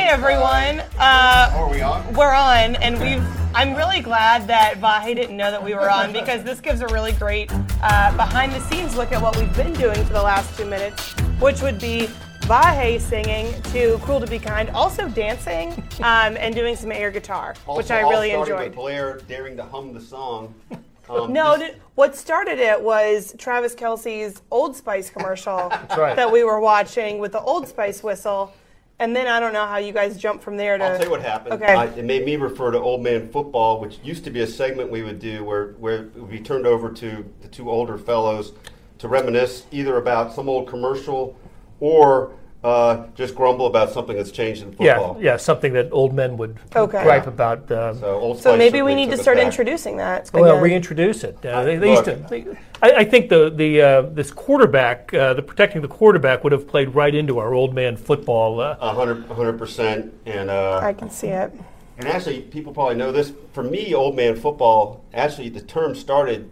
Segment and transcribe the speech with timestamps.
[0.00, 0.80] Hey everyone.
[0.98, 2.14] Uh, Are we on?
[2.14, 3.22] we're on, and we've.
[3.54, 6.86] I'm really glad that Vahe didn't know that we were on because this gives a
[6.86, 7.50] really great
[7.82, 11.12] uh, behind the scenes look at what we've been doing for the last two minutes,
[11.38, 12.08] which would be
[12.48, 17.50] Vahe singing to "Cruel to Be Kind," also dancing um, and doing some air guitar,
[17.66, 18.68] which Also, I all really enjoyed.
[18.70, 20.54] With Blair daring to hum the song.
[21.10, 25.56] Um, No, th- what started it was Travis Kelce's Old Spice commercial
[25.98, 26.14] right.
[26.14, 28.54] that we were watching with the Old Spice whistle.
[29.00, 30.84] And then I don't know how you guys jump from there to.
[30.84, 31.54] I'll tell you what happened.
[31.54, 31.74] Okay.
[31.74, 34.90] I, it made me refer to Old Man Football, which used to be a segment
[34.90, 38.52] we would do where, where it would be turned over to the two older fellows
[38.98, 41.34] to reminisce either about some old commercial
[41.80, 42.32] or
[42.62, 45.16] uh, just grumble about something that's changed in football.
[45.18, 47.02] yeah, yeah, something that old men would Okay.
[47.02, 47.70] gripe about.
[47.70, 50.30] Uh, So, Old so maybe we need to start introducing that.
[50.34, 51.38] well, reintroduce it.
[51.44, 52.06] Uh, they, they look.
[52.06, 52.28] used to.
[52.28, 52.46] They,
[52.82, 56.66] I, I think the the uh, this quarterback, uh, the protecting the quarterback, would have
[56.68, 58.60] played right into our old man football.
[58.60, 61.50] Uh, A hundred, a hundred percent, and uh, I can see it.
[61.98, 63.32] And actually, people probably know this.
[63.52, 66.50] For me, old man football, actually, the term started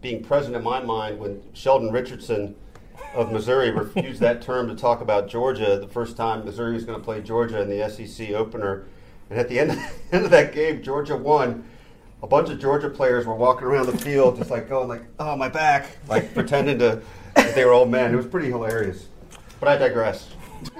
[0.00, 2.54] being present in my mind when Sheldon Richardson
[3.18, 6.98] of Missouri refused that term to talk about Georgia the first time Missouri was going
[6.98, 8.86] to play Georgia in the SEC opener.
[9.28, 9.72] And at the end,
[10.12, 11.64] end of that game, Georgia won.
[12.22, 15.36] A bunch of Georgia players were walking around the field, just like going like, "Oh,
[15.36, 17.00] my back," like pretending to
[17.34, 18.12] that they were old men.
[18.12, 19.06] It was pretty hilarious.
[19.60, 20.30] But I digress.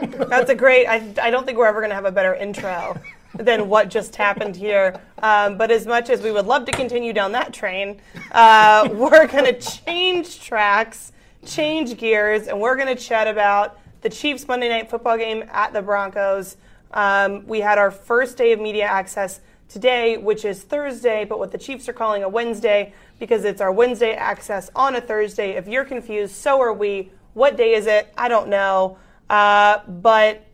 [0.01, 0.87] That's a great.
[0.87, 3.01] I, I don't think we're ever going to have a better intro
[3.35, 5.01] than what just happened here.
[5.19, 8.01] Um, but as much as we would love to continue down that train,
[8.33, 11.13] uh, we're going to change tracks,
[11.45, 15.73] change gears, and we're going to chat about the Chiefs Monday Night Football game at
[15.73, 16.57] the Broncos.
[16.93, 21.53] Um, we had our first day of media access today, which is Thursday, but what
[21.53, 25.53] the Chiefs are calling a Wednesday because it's our Wednesday access on a Thursday.
[25.53, 27.11] If you're confused, so are we.
[27.35, 28.13] What day is it?
[28.17, 28.99] I don't know.
[29.29, 30.45] Uh, but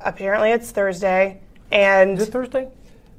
[0.00, 2.68] apparently it's Thursday, and is it Thursday?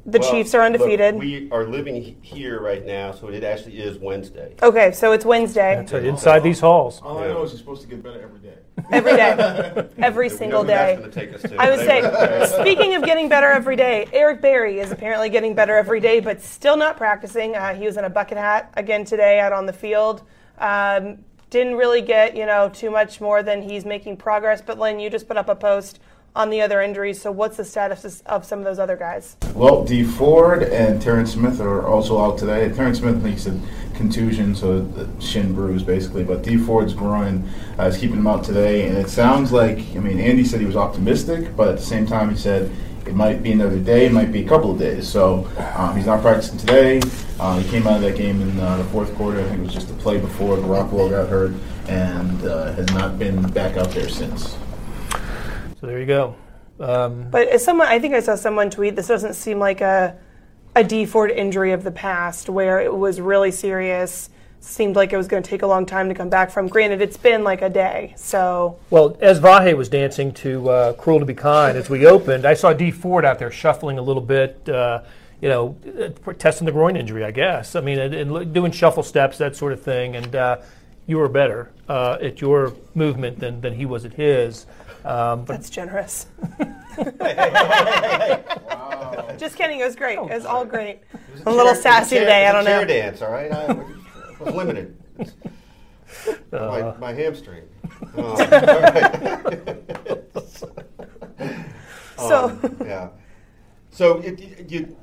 [0.08, 1.16] The Well, Chiefs are undefeated.
[1.16, 4.56] Look, we are living here right now, so it actually is Wednesday.
[4.64, 7.02] okay, so it's Wednesday So inside these halls.
[7.04, 8.54] All I know is you're supposed to get better every day.
[8.90, 10.96] every day, every single day.
[10.98, 11.58] gonna take us to.
[11.62, 15.76] I would say, speaking of getting better every day, Eric Berry is apparently getting better
[15.76, 17.56] every day, but still not practicing.
[17.56, 20.24] Uh, he was in a bucket hat again today out on the field.
[20.58, 21.18] Um,
[21.50, 24.62] didn't really get you know too much more than he's making progress.
[24.62, 26.00] But Lynn, you just put up a post
[26.38, 27.20] on the other injuries.
[27.20, 29.36] So what's the status of some of those other guys?
[29.56, 32.70] Well, Dee Ford and Terrance Smith are also out today.
[32.70, 33.60] Terrance Smith, he said
[33.96, 36.24] contusion, so the shin bruise basically.
[36.24, 37.50] But Dee Ford's groin
[37.80, 40.68] uh, is keeping him out today, and it sounds like I mean Andy said he
[40.68, 42.72] was optimistic, but at the same time he said
[43.08, 45.08] it might be another day, it might be a couple of days.
[45.08, 47.02] So um, he's not practicing today.
[47.40, 49.40] Uh, he came out of that game in uh, the fourth quarter.
[49.40, 51.54] I think it was just a play before Garoppolo got hurt,
[51.88, 54.56] and uh, has not been back out there since.
[55.80, 56.36] So there you go.
[56.80, 58.96] Um, But as someone, I think I saw someone tweet.
[58.96, 60.16] This doesn't seem like a
[60.76, 64.30] a Dee Ford injury of the past, where it was really serious.
[64.60, 66.68] Seemed like it was going to take a long time to come back from.
[66.68, 71.20] Granted, it's been like a day, so well, as Vahe was dancing to uh, "Cruel
[71.20, 74.22] to Be Kind" as we opened, I saw Dee Ford out there shuffling a little
[74.22, 74.68] bit.
[74.68, 75.02] Uh,
[75.42, 77.76] you know, uh, testing the groin injury, I guess.
[77.76, 80.16] I mean, and, and doing shuffle steps, that sort of thing.
[80.16, 80.58] And uh,
[81.06, 84.66] you were better uh, at your movement than, than he was at his.
[85.06, 86.26] Um, but that's generous.
[89.38, 89.80] Just kidding.
[89.80, 90.18] It was great.
[90.18, 91.00] It was all great.
[91.34, 92.82] Was I'm a little chair- sassy it was a today, chair- I was a don't
[92.82, 92.88] know.
[92.88, 93.52] Chair dance, all right.
[93.52, 94.98] I was- was limited.
[96.52, 97.64] my, my hamstring.
[98.18, 98.36] Oh,
[102.18, 103.10] all So- Um, yeah.
[103.92, 104.96] So it, it- you,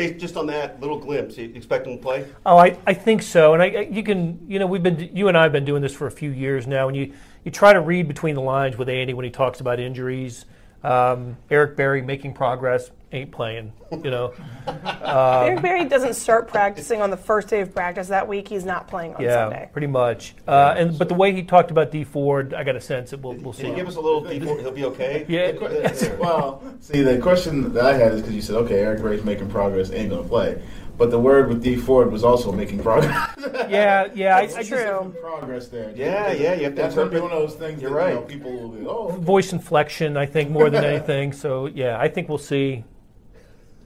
[0.00, 2.26] based just on that little glimpse, you expect them to play?
[2.46, 5.28] Oh, I, I think so, and I, I- you can you know we've been you
[5.28, 7.12] and I have been doing this for a few years now, and you
[7.44, 10.46] you try to read between the lines with Andy when he talks about injuries.
[10.82, 14.32] Um, Eric Berry making progress ain't playing, you know.
[15.04, 18.48] Eric Berry doesn't start practicing on the first day of practice that week.
[18.48, 19.68] He's not playing on Yeah, Sunday.
[19.72, 20.34] pretty much.
[20.46, 23.20] Uh, and but the way he talked about Dee Ford, I got a sense that
[23.20, 23.68] we'll we'll Can see.
[23.68, 24.24] you give us a little?
[24.24, 25.26] He'll be okay.
[25.28, 25.52] Yeah.
[26.20, 29.48] Well, see, the question that I had is because you said, okay, Eric Berry's making
[29.50, 30.60] progress, ain't going to play.
[30.96, 33.34] But the word with Dee Ford was also making progress.
[33.70, 34.36] Yeah, yeah.
[34.36, 34.76] I, That's I true.
[34.78, 35.92] just, Some progress there.
[35.96, 37.90] Yeah, yeah, you have to That's going to be interpret- one of those things You're
[37.94, 38.28] that you know, right.
[38.28, 41.32] people will be, oh, voice inflection, I think, more than anything.
[41.32, 42.84] So yeah, I think we'll see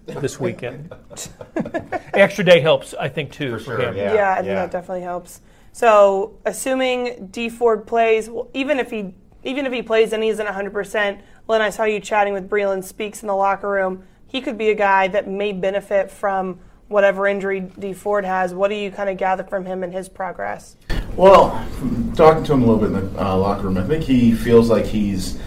[0.07, 0.93] this weekend.
[2.15, 3.97] Extra day helps, I think, too, For for, sure, him.
[3.97, 4.15] yeah.
[4.15, 5.41] Yeah, I think that definitely helps.
[5.73, 9.15] So, assuming Dee Ford plays, well, even if he
[9.45, 12.83] even if he plays and he isn't 100%, Lynn, I saw you chatting with Breeland
[12.83, 14.05] Speaks in the locker room.
[14.27, 18.55] He could be a guy that may benefit from whatever injury Dee Ford has.
[18.55, 20.77] What do you kind of gather from him and his progress?
[21.17, 21.51] Well,
[22.17, 24.71] talking to him a little bit in the uh, locker room, I think he feels
[24.71, 25.39] like he's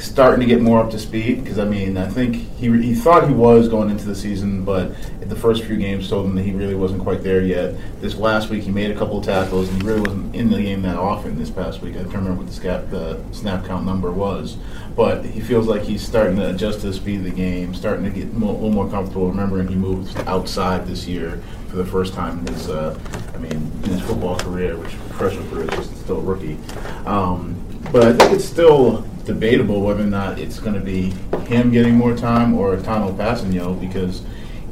[0.00, 3.28] starting to get more up to speed because I mean I think he he thought
[3.28, 6.52] he was going into the season, but the first few games told him that he
[6.52, 7.74] really wasn't quite there yet.
[8.00, 10.62] This last week he made a couple of tackles and he really wasn't in the
[10.62, 11.94] game that often this past week.
[11.94, 14.56] I can't remember what the snap the snap count number was,
[14.96, 18.04] but he feels like he's starting to adjust to the speed of the game, starting
[18.04, 19.28] to get a little more comfortable.
[19.28, 22.98] Remembering he moved outside this year for the first time in his uh,
[23.34, 23.52] I mean
[23.84, 26.58] in his football career, which professional career is still a rookie.
[27.06, 27.56] Um,
[27.92, 31.10] but I think it's still debatable whether or not it's going to be
[31.46, 34.22] him getting more time or Tanoh Kpassagnon because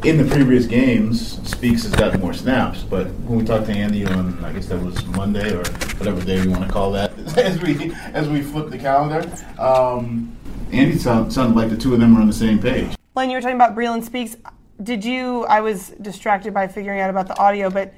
[0.05, 2.83] in the previous games, Speaks has gotten more snaps.
[2.83, 5.65] But when we talked to Andy on, I guess that was Monday or
[5.99, 9.29] whatever day we want to call that, as we as we flip the calendar,
[9.61, 10.37] um,
[10.73, 12.95] Andy sound, sounded like the two of them were on the same page.
[13.17, 14.37] Lynn, you were talking about Breeland Speaks.
[14.83, 15.45] Did you?
[15.47, 17.93] I was distracted by figuring out about the audio, but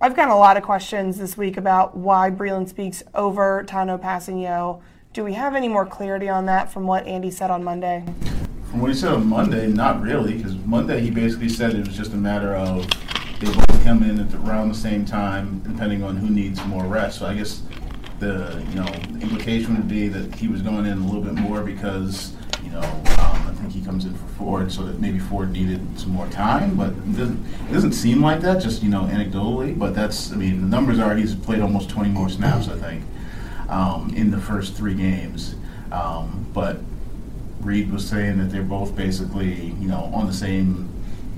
[0.00, 4.80] I've gotten a lot of questions this week about why Breeland Speaks over Tanoh Kpassagnon.
[5.12, 8.02] Do we have any more clarity on that from what Andy said on Monday?
[8.70, 11.94] From what he said on Monday, not really, because Monday he basically said it was
[11.94, 12.88] just a matter of
[13.38, 17.18] they both come in at around the same time, depending on who needs more rest.
[17.18, 17.60] So I guess
[18.20, 18.86] the you know
[19.20, 22.32] implication would be that he was going in a little bit more because
[22.62, 26.00] you know um, I think he comes in for Ford, so that maybe Ford needed
[26.00, 29.78] some more time, but it doesn't it doesn't seem like that, just you know anecdotally.
[29.78, 33.04] But that's I mean the numbers are he's played almost 20 more snaps, I think
[33.72, 35.54] um, in the first three games.
[35.90, 36.78] Um, but
[37.60, 40.88] Reed was saying that they're both basically, you know, on the same,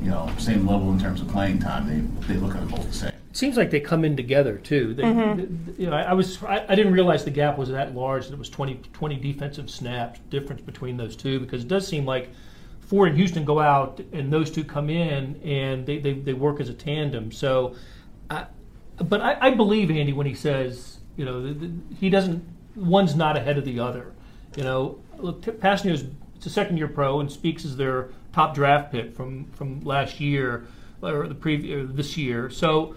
[0.02, 1.86] you know, same level in terms of playing time.
[1.86, 3.10] They they look at them both the same.
[3.10, 4.94] It seems like they come in together too.
[4.94, 5.81] They, Mm-hmm.
[5.81, 8.26] you know, I, I was I, I didn't realize the gap was that large.
[8.26, 12.04] That it was 20, 20 defensive snaps difference between those two because it does seem
[12.04, 12.31] like
[12.81, 16.60] Ford and Houston go out and those two come in and they, they, they work
[16.60, 17.32] as a tandem.
[17.32, 17.75] So,
[18.31, 18.46] I,
[18.98, 22.44] but I, I believe Andy when he says you know the, the, he doesn't
[22.76, 24.12] one's not ahead of the other.
[24.56, 26.05] You know, look, Kpassagnon's
[26.37, 30.20] it's a second year pro and Speaks as their top draft pick from from last
[30.20, 30.66] year
[31.02, 32.50] or the previous this year.
[32.50, 32.96] So,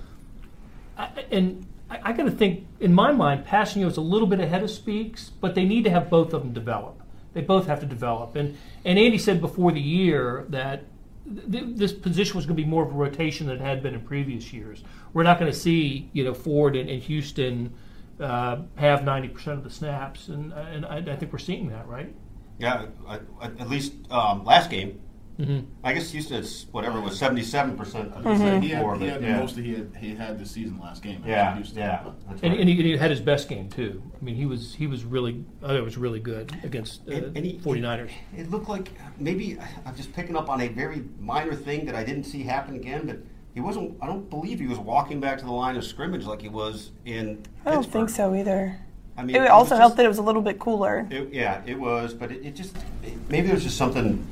[0.97, 4.69] I, and I, got to think in my mind, Kpassagnon's a little bit ahead of
[4.69, 7.01] Speaks, but they need to have both of them develop.
[7.33, 8.35] They both have to develop.
[8.35, 10.83] And and Andy said before the year that
[11.25, 13.93] th- this position was going to be more of a rotation than it had been
[13.93, 14.83] in previous years.
[15.13, 17.73] We're not going to see you know Ford and, and Houston
[18.19, 22.13] uh, have 90% of the snaps, and and I, I think we're seeing that, right?
[22.59, 24.99] Yeah, I, I, at least um, last game.
[25.39, 25.67] Mm-hmm.
[25.83, 28.11] I guess Houston's whatever it was seventy-seven percent.
[28.23, 29.37] He had, he had the yeah.
[29.37, 31.21] most that he had, he had this season last game.
[31.23, 31.77] Yeah, Houston.
[31.77, 32.03] yeah.
[32.27, 32.59] That's And, right.
[32.61, 34.01] and he, he had his best game too.
[34.19, 37.11] I mean, he was he was really I thought it was really good against uh,
[37.11, 38.09] And- and he- 49ers.
[38.35, 38.89] It looked like
[39.19, 42.73] maybe I'm just picking up on a very minor thing that I didn't see happen
[42.73, 43.19] again, but
[43.57, 43.97] he wasn't.
[43.99, 46.91] I don't believe he was walking back to the line of scrimmage like he was
[47.05, 47.43] in.
[47.65, 47.91] I don't Pittsburgh.
[47.91, 48.77] think so either.
[49.17, 51.07] I mean, It was also just- helped that it was a little bit cooler.
[51.09, 54.23] It, yeah, it was, but it, it just it, maybe there's just something.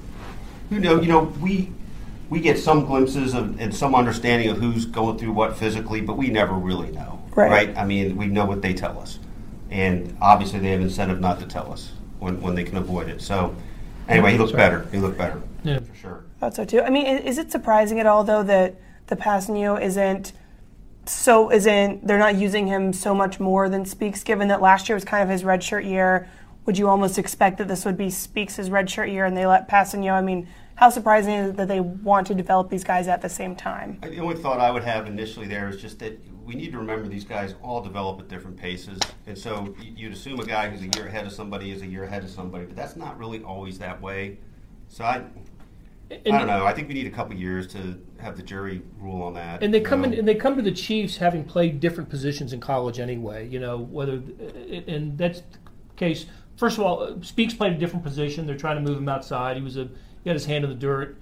[0.69, 1.01] Who know?
[1.01, 1.71] You know, we
[2.29, 6.17] we get some glimpses of and some understanding of who's going through what physically, but
[6.17, 7.75] we never really know, Right.
[7.75, 9.17] I mean, we know what they tell us,
[9.71, 13.23] and obviously they have incentive not to tell us when when they can avoid it.
[13.23, 13.55] So,
[14.07, 14.83] anyway, he looked That's right.
[14.83, 14.91] better.
[14.91, 15.79] He looked better Yeah.
[15.79, 16.23] for sure.
[16.37, 16.81] I Thought so too.
[16.83, 18.75] I mean, is it surprising at all though that
[19.07, 20.33] the Kpassagnon isn't
[21.07, 24.23] so isn't they're not using him so much more than Speaks?
[24.23, 26.27] Given that last year was kind of his redshirt year,
[26.65, 29.69] would you almost expect that this would be Speaks' his redshirt year and they let
[29.69, 30.13] Kpassagnon?
[30.13, 33.29] I mean, how surprising is it that they want to develop these guys at the
[33.29, 33.99] same time?
[34.01, 37.07] The only thought I would have initially there is just that we need to remember
[37.07, 40.99] these guys all develop at different paces, and so you'd assume a guy who's a
[40.99, 43.79] year ahead of somebody is a year ahead of somebody, but that's not really always
[43.79, 44.37] that way.
[44.89, 45.23] So I,
[46.11, 46.65] I don't know.
[46.65, 49.63] I think we need a couple years to have the jury rule on that.
[49.63, 52.59] And they come in and they come to the Chiefs having played different positions in
[52.59, 53.47] college anyway.
[53.47, 54.21] You know whether
[54.87, 55.59] and that's the
[55.95, 56.25] case.
[56.57, 58.47] First of all, Speaks played a different position.
[58.47, 59.57] They're trying to move him outside.
[59.57, 59.89] He was a
[60.23, 61.17] he had his hand in the dirt.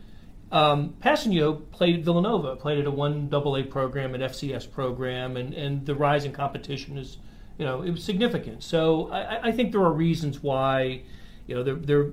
[0.51, 5.53] Um, Kpassagnon played Villanova, played at a one double A program, an FCS program, and,
[5.53, 7.17] and the rise in competition is,
[7.57, 8.63] you know, it was significant.
[8.63, 11.01] So I, I think there are reasons why,
[11.47, 12.11] you know, they're they're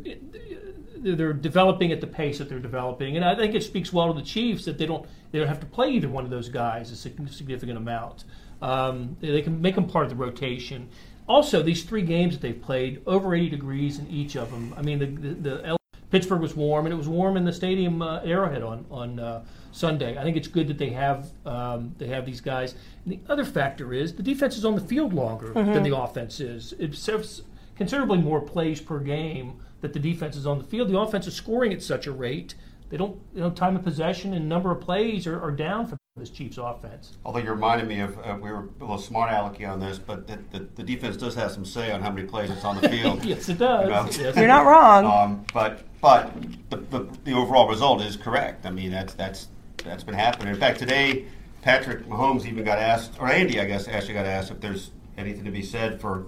[1.03, 4.19] they're developing at the pace that they're developing, and I think it speaks well to
[4.19, 6.91] the Chiefs that they don't they don't have to play either one of those guys
[6.91, 8.25] a significant amount.
[8.63, 10.89] Um, they can make them part of the rotation.
[11.29, 14.75] Also, these three games that they've played, over 80 degrees in each of them.
[14.77, 15.77] I mean, the the, the L-
[16.11, 19.45] Pittsburgh was warm, and it was warm in the stadium uh, Arrowhead on on uh,
[19.73, 20.19] Sunday.
[20.19, 22.75] I think it's good that they have um, they have these guys.
[23.05, 26.41] And the other factor is the defense is on the field longer than the offense
[26.41, 26.75] is.
[26.79, 27.43] It serves
[27.77, 30.89] considerably more plays per game that the defense is on the field.
[30.89, 32.55] The offense is scoring at such a rate
[32.91, 35.97] they don't you know time of possession and number of plays are, are down for
[36.17, 37.17] this Chiefs offense.
[37.25, 40.27] Although you reminded me of, uh, we were a little smart alecky on this, but
[40.27, 42.89] the, the, the defense does have some say on how many plays it's on the
[42.89, 43.25] field.
[43.25, 43.85] yes, it does.
[43.85, 44.29] You know?
[44.29, 44.37] Yes.
[44.37, 45.07] You're not wrong.
[45.07, 46.33] Um, but but
[46.69, 48.67] the, the, the overall result is correct.
[48.67, 49.49] I mean, that's that's
[49.85, 50.53] that's been happening.
[50.53, 51.27] In fact, today
[51.63, 55.45] Patrick Mahomes even got asked, or Andy, I guess, actually got asked if there's anything
[55.45, 56.27] to be said for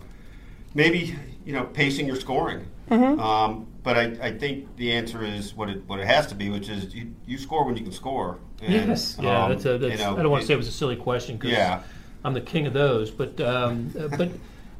[0.74, 2.66] maybe you know pacing your scoring.
[2.90, 3.20] Mm-hmm.
[3.20, 6.50] Um, but I, I think the answer is what it what it has to be,
[6.50, 8.38] which is you, you score when you can score.
[8.62, 9.16] And, Yes.
[9.20, 10.72] Yeah, um, that's a, that's, you know, I don't want to say it was a
[10.72, 11.82] silly question because Yeah.
[12.24, 14.30] I'm the king of those, but um, uh, but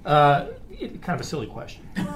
[0.05, 1.87] uh, it, kind of a silly question.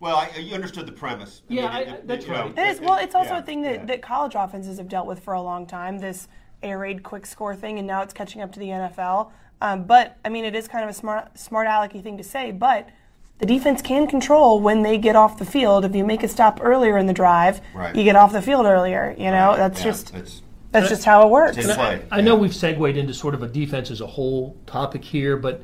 [0.00, 1.40] Well, I, you understood the premise.
[1.48, 2.58] I Yeah, mean, I- it- I- it- that's you know, right.
[2.58, 2.80] It is.
[2.80, 3.84] Well, it's also yeah, a thing that, yeah.
[3.86, 5.98] that college offenses have dealt with for a long time.
[5.98, 6.28] This
[6.62, 9.30] air raid quick score thing, and now it's catching up to the NFL.
[9.62, 12.50] Um, but I mean, it is kind of a smart, smart alecky thing to say.
[12.50, 12.90] But
[13.38, 15.84] the defense can control when they get off the field.
[15.84, 17.94] If you make a stop earlier in the drive, Right.
[17.94, 19.14] you get off the field earlier.
[19.18, 21.56] You know, that's Yeah, just it's- that's just how it works.
[21.56, 22.02] It's in play.
[22.10, 22.40] I know Yeah.
[22.40, 25.62] we've segued into sort of a defense as a whole topic here, but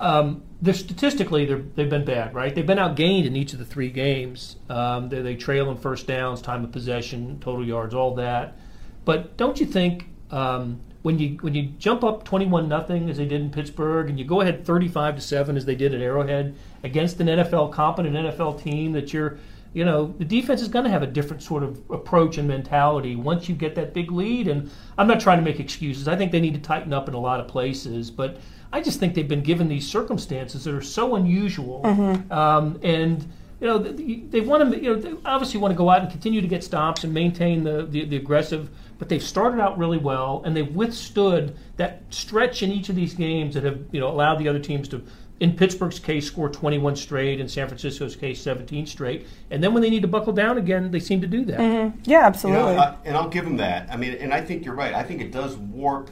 [0.00, 2.54] um, they're statistically they're, they've been bad, right?
[2.54, 4.54] They've been outgained in each of the three games.
[4.70, 8.56] Um, they, they trail in first downs, time of possession, total yards, all that.
[9.04, 13.18] But don't you think um, when you when you jump up twenty one nothing as
[13.18, 15.94] they did in Pittsburgh, and you go ahead thirty five to seven as they did
[15.94, 19.38] at Arrowhead against an NFL competent NFL team, that you're
[19.74, 23.16] you know, the defense is going to have a different sort of approach and mentality
[23.16, 24.48] once you get that big lead.
[24.48, 26.08] And I'm not trying to make excuses.
[26.08, 28.38] I think they need to tighten up in a lot of places, but
[28.72, 31.82] I just think they've been given these circumstances that are so unusual.
[32.30, 33.22] Um, and
[33.60, 36.10] you know, they, they want to, you know, they obviously want to go out and
[36.10, 38.70] continue to get stops and maintain the, the, the aggressive.
[38.98, 43.14] But they've started out really well, and they've withstood that stretch in each of these
[43.14, 45.02] games that have, you know, allowed the other teams to
[45.40, 47.40] in Pittsburgh's case, score 21 straight.
[47.40, 49.26] In San Francisco's case, 17 straight.
[49.50, 51.60] And then when they need to buckle down again, they seem to do that.
[51.60, 52.00] Mm-hmm.
[52.04, 52.74] Yeah, You absolutely.
[52.74, 53.88] know, I, and I'll give them that.
[53.90, 54.94] I mean, and I think you're right.
[54.94, 56.10] I think it does warp.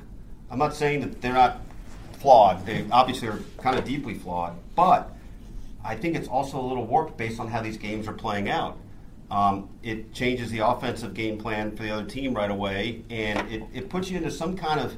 [0.51, 1.61] I'm not saying that they're not
[2.13, 2.65] flawed.
[2.65, 5.13] They obviously are kind of deeply flawed, but
[5.85, 8.77] I think it's also a little warped based on how these games are playing out.
[9.31, 13.63] Um, it changes the offensive game plan for the other team right away, and it,
[13.73, 14.97] it puts you into some kind of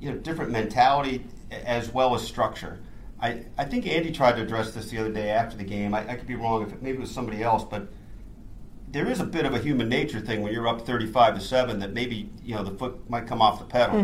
[0.00, 2.80] you know different mentality as well as structure.
[3.20, 5.94] I, I think Andy tried to address this the other day after the game.
[5.94, 7.88] I, I could be wrong if it, maybe it was somebody else, but
[8.88, 11.78] there is a bit of a human nature thing when you're up 35 to 7
[11.80, 13.96] that maybe you know the foot might come off the pedal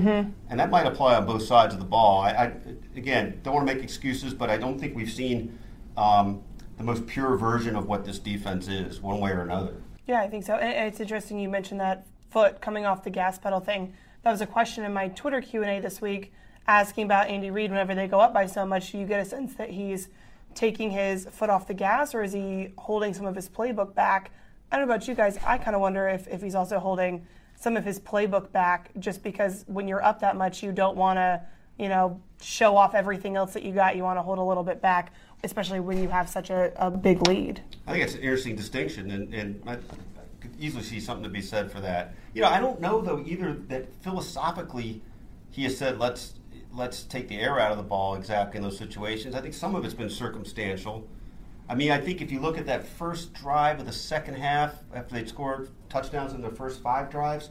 [0.50, 2.52] and that might apply on both sides of the ball I, I
[2.96, 5.56] again don't want to make excuses but i don't think we've seen
[5.96, 6.42] um,
[6.78, 9.74] the most pure version of what this defense is one way or another
[10.06, 10.56] Yeah, I think so.
[10.60, 13.94] It's interesting you mentioned that foot coming off the gas pedal thing.
[14.22, 16.32] That was a question in my Twitter Q and A this week,
[16.66, 17.70] asking about Andy Reid.
[17.70, 20.08] Whenever they go up by so much, do you get a sense that he's
[20.54, 24.30] taking his foot off the gas, or is he holding some of his playbook back?
[24.70, 25.38] I don't know about you guys.
[25.44, 27.26] I kind of wonder if, if he's also holding
[27.56, 31.16] some of his playbook back, just because when you're up that much, you don't want
[31.18, 31.42] to,
[31.78, 33.96] you know, show off everything else that you got.
[33.96, 35.12] You want to hold a little bit back,
[35.44, 37.60] especially when you have such a, a big lead.
[37.86, 39.76] i think it's an interesting distinction and, and I,
[40.40, 42.14] could easily see something to be said for that.
[42.34, 45.02] You know i don't know though either that philosophically
[45.50, 46.34] he has said let's
[46.74, 49.34] let's take the air out of the ball exactly in those situations.
[49.34, 51.06] I think some of it's been circumstantial.
[51.68, 54.74] I mean, I think if you look at that first drive of the second half,
[54.94, 57.50] after they'd scored touchdowns in their first five drives,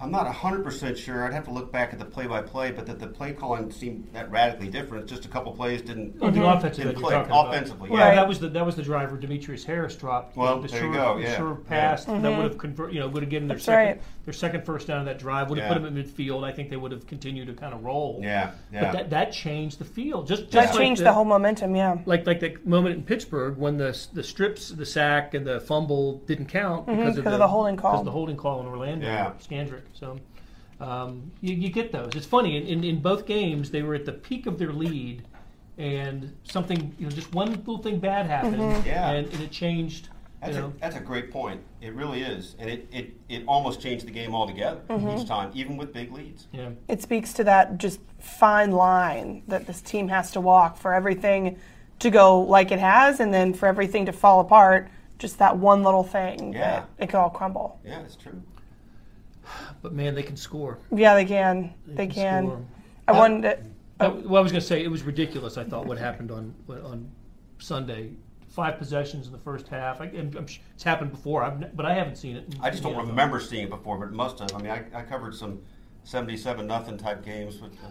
[0.00, 1.24] I'm not 100% sure.
[1.24, 3.70] I'd have to look back at the play by play, but that the play calling
[3.72, 5.06] seemed that radically different.
[5.08, 7.26] Just a couple plays didn't, Oh, the offensive didn't that you're click.
[7.26, 7.48] about.
[7.48, 8.14] Offensively, Well, yeah.
[8.14, 10.36] that was the that was the driver Demetrius Harris dropped.
[10.36, 11.36] Well, the there sure, you go, the yeah.
[11.36, 11.68] sure Yeah.
[11.68, 14.02] pass that would have convert, you know, would have given their That's second right.
[14.24, 15.50] their second first down of that drive.
[15.50, 15.74] Would have Yeah.
[15.74, 16.44] put them in midfield.
[16.44, 18.20] I think they would have continued to kind of roll.
[18.22, 18.80] Yeah, yeah.
[18.84, 20.28] But that that changed the field.
[20.28, 21.74] Just just That like changed the whole momentum.
[21.74, 21.96] Yeah.
[22.06, 26.18] like like the moment in Pittsburgh when the the strips, the sack, and the fumble
[26.26, 27.90] didn't count because, Mm-hmm, because of the holding call.
[27.90, 29.32] Because of the holding call in Orlando, Yeah.
[29.40, 29.80] Scandrick.
[29.92, 30.18] So
[30.80, 32.10] um, you, you get those.
[32.14, 35.24] It's funny in, in in both games they were at the peak of their lead,
[35.76, 38.86] and something you know just one little thing bad happened, Mm-hmm.
[38.86, 39.10] Yeah.
[39.10, 40.08] and, and it changed.
[40.40, 41.60] That's, you a, that's a great point.
[41.80, 42.54] It really is.
[42.60, 45.18] And it, it, it almost changed the game altogether Mm-hmm.
[45.18, 46.46] each time, even with big leads.
[46.52, 46.70] yeah.
[46.86, 51.58] It speaks to that just fine line that this team has to walk for everything
[51.98, 54.88] to go like it has, and then for everything to fall apart.
[55.18, 56.60] Just that one little thing Yeah.
[56.60, 57.80] that it could all crumble.
[57.84, 58.40] Yeah, it's true.
[59.82, 60.78] But man, they can score.
[60.94, 61.72] Yeah, they can.
[61.86, 62.46] They, can can.
[62.46, 62.64] score.
[63.06, 63.42] I wanted.
[63.42, 63.58] To,
[64.04, 65.56] Uh, well, I was going to say it was ridiculous.
[65.58, 67.10] I thought what happened on on
[67.58, 68.10] Sunday,
[68.48, 70.00] five possessions in the first half.
[70.00, 72.54] I, I'm, I'm, it's happened before, I've, but I haven't seen it.
[72.54, 73.08] in- I just don't NFL.
[73.08, 74.54] remember seeing it before, but it must have.
[74.54, 75.60] I mean, I, I covered some
[76.04, 77.88] 77 nothing type games with uh,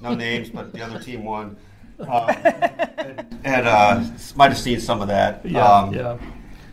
[0.00, 1.56] no names, but the other team won.
[2.00, 4.02] Um, and and uh,
[4.36, 5.44] might have seen some of that.
[5.44, 6.16] Yeah, Um, yeah.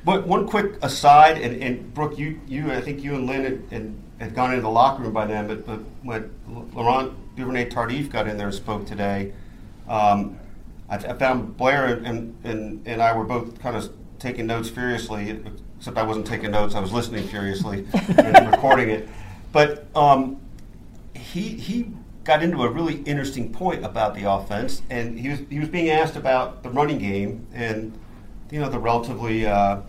[0.06, 3.72] But one quick aside, and, and Brooke, you, you, I think you and Lynn and,
[3.74, 6.32] and had gone into the locker room by then, but, but when
[6.74, 9.34] Laurent Duvernay Tardif got in there and spoke today,
[9.88, 10.40] um,
[10.90, 15.42] I, I, found Blair and, and, and I were both kind of taking notes furiously,
[15.78, 17.86] except I wasn't taking notes, I was listening furiously
[18.18, 19.08] and recording it.
[19.52, 20.40] But um,
[21.14, 21.92] he, he
[22.24, 25.90] got into a really interesting point about the offense, and he was, he was being
[25.90, 27.98] asked about the running game and
[28.52, 29.82] you know the relatively uh,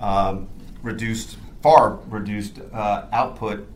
[0.00, 0.48] um,
[0.82, 3.66] reduced, far reduced uh, output,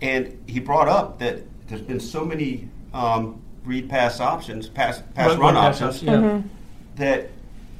[0.00, 5.30] and he brought up that there's been so many um, read pass options, pass pass
[5.30, 6.12] run, run options, yeah.
[6.12, 6.48] mm-hmm.
[6.96, 7.30] that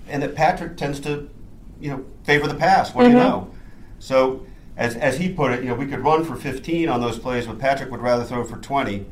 [0.09, 1.29] and that Patrick tends to
[1.81, 2.95] you know favor the pass.
[2.95, 3.13] What mm-hmm.
[3.13, 3.47] do you mm-hmm.
[3.47, 3.55] know?
[3.99, 4.47] So
[4.77, 7.47] as as he put it, you know we could run for 15 on those plays,
[7.47, 9.07] but Patrick would rather throw for 20.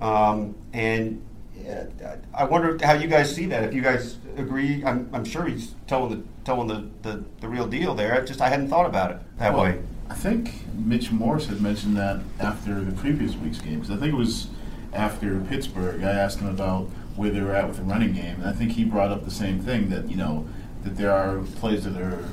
[0.00, 1.24] Um, and
[2.34, 3.64] I wonder how you guys see that.
[3.64, 7.66] If you guys agree, I'm, I'm sure he's telling the telling the, the, the real
[7.66, 8.24] deal there.
[8.24, 9.82] just I hadn't thought about it that well, way.
[10.08, 14.14] I think Mitch Morse had mentioned that after the previous week's game because I think
[14.14, 14.48] it was
[14.94, 16.02] after Pittsburgh.
[16.02, 16.84] I asked him about
[17.16, 19.30] where they were at with the running game, and I think he brought up the
[19.30, 20.48] same thing that you know
[20.84, 22.24] that there are plays that are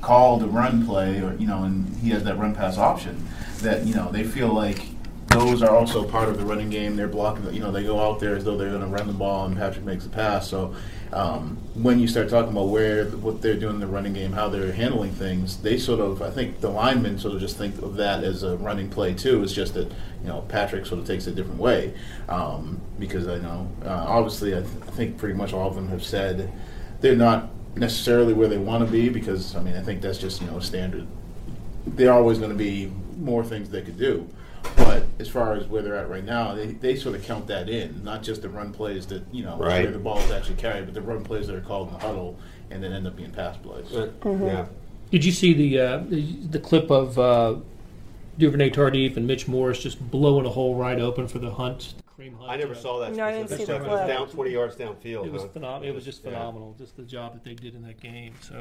[0.00, 3.26] called a run play, or you know, and he has that run pass option.
[3.62, 4.80] That you know they feel like
[5.26, 6.94] those are also part of the running game.
[6.94, 9.12] They're blocking, you know, they go out there as though they're going to run the
[9.12, 10.48] ball, and Patrick makes a pass.
[10.48, 10.74] So
[11.12, 14.48] um, when you start talking about where what they're doing in the running game, how
[14.48, 17.96] they're handling things, they sort of, I think the linemen sort of just think of
[17.96, 19.42] that as a running play too.
[19.42, 21.94] It's just that you know Patrick sort of takes it a different way
[22.28, 25.88] um, because I know uh, obviously I, th- I think pretty much all of them
[25.88, 26.52] have said
[27.00, 30.40] they're not necessarily where they want to be because I mean I think that's just
[30.40, 31.06] you know standard.
[31.86, 34.28] They're always going to be more things they could do.
[34.76, 37.68] But as far as where they're at right now, they, they sort of count that
[37.68, 39.84] in, not just the run plays that, you know, right.
[39.84, 42.00] where the ball is actually carried, but the run plays that are called in the
[42.00, 42.38] huddle
[42.70, 43.86] and then end up being pass plays.
[43.86, 44.46] Mm-hmm.
[44.46, 44.66] Yeah.
[45.10, 47.56] Did you see the uh, the, the, clip of uh,
[48.38, 51.94] Duvernay Tardif and Mitch Morse just blowing a hole right open for the hunt?
[52.18, 53.14] The hunt I never saw that.
[53.14, 53.82] No, I didn't see the clip.
[53.82, 55.26] It was down 20 yards downfield.
[55.26, 55.48] It was, huh?
[55.54, 56.84] phenom- it was just phenomenal, yeah.
[56.84, 58.34] just the job that they did in that game.
[58.40, 58.60] So.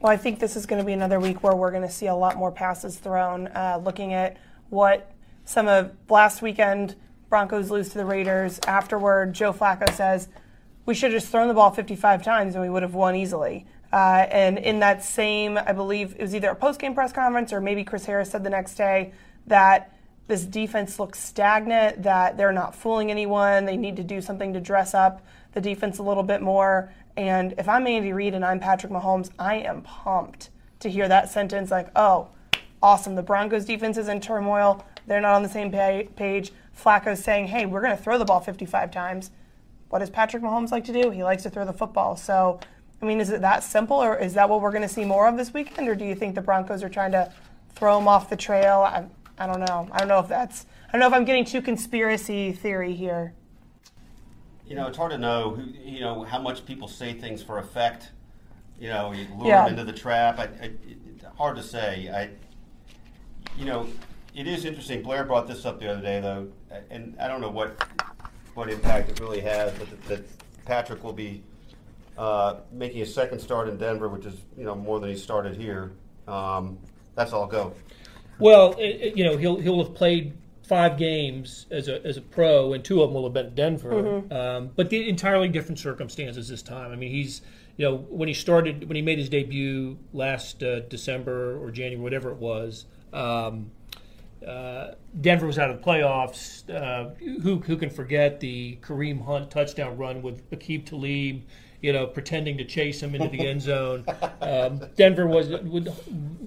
[0.00, 2.08] Well, I think this is going to be another week where we're going to see
[2.08, 3.46] a lot more passes thrown.
[3.48, 4.36] Uh, looking at
[4.68, 5.11] what
[5.52, 6.96] some of last weekend,
[7.28, 8.58] Broncos lose to the Raiders.
[8.66, 10.28] Afterward, Joe Flacco says,
[10.86, 13.66] we should have just thrown the ball 55 times and we would have won easily.
[13.92, 17.60] Uh, and in that same, I believe it was either a post-game press conference or
[17.60, 19.12] maybe Chris Harris said the next day
[19.46, 19.94] that
[20.26, 23.66] this defense looks stagnant, that they're not fooling anyone.
[23.66, 25.20] They need to do something to dress up
[25.52, 26.90] the defense a little bit more.
[27.16, 30.48] And if I'm Andy Reid and I'm Patrick Mahomes, I am pumped
[30.80, 32.28] to hear that sentence like, oh,
[32.82, 33.14] awesome.
[33.14, 34.84] The Broncos defense is in turmoil.
[35.06, 36.52] They're not on the same page.
[36.72, 39.30] Flacco's saying, hey, we're going to throw the ball 55 times.
[39.88, 41.10] What does Patrick Mahomes like to do?
[41.10, 42.16] He likes to throw the football.
[42.16, 42.60] So,
[43.02, 45.28] I mean, is it that simple, or is that what we're going to see more
[45.28, 47.32] of this weekend, or do you think the Broncos are trying to
[47.74, 48.80] throw him off the trail?
[48.80, 49.04] I,
[49.38, 49.88] I don't know.
[49.92, 50.66] I don't know if that's.
[50.88, 53.34] I don't know if I'm getting too conspiracy theory here.
[54.66, 55.50] You know, it's hard to know.
[55.50, 58.10] Who, you know how much people say things for effect.
[58.78, 59.64] You know, you lure yeah.
[59.64, 60.38] them into the trap.
[60.38, 62.08] I, I, it's hard to say.
[62.08, 62.30] I,
[63.58, 63.88] you know,
[64.34, 65.02] it is interesting.
[65.02, 66.48] Blair brought this up the other day, though,
[66.90, 67.82] and I don't know what
[68.54, 71.42] what impact it really has, but that, that Patrick will be
[72.18, 75.56] uh, making a second start in Denver, which is you know more than he started
[75.56, 75.92] here.
[76.26, 76.78] Um,
[77.14, 77.74] that's all go.
[78.38, 82.22] Well, it, it, you know he'll he'll have played five games as a as a
[82.22, 83.90] pro, and two of them will have been at Denver.
[83.90, 84.32] Mm-hmm.
[84.32, 86.90] Um, but the entirely different circumstances this time.
[86.92, 87.42] I mean, he's
[87.76, 92.02] you know when he started when he made his debut last uh, December or January,
[92.02, 92.86] whatever it was.
[93.12, 93.70] Um,
[94.44, 96.68] uh, Denver was out of the playoffs.
[96.68, 101.42] Uh, who who can forget the Kareem Hunt touchdown run with Aqib Talib?
[101.80, 104.04] You know, pretending to chase him into the end zone.
[104.40, 105.88] Um, Denver was, with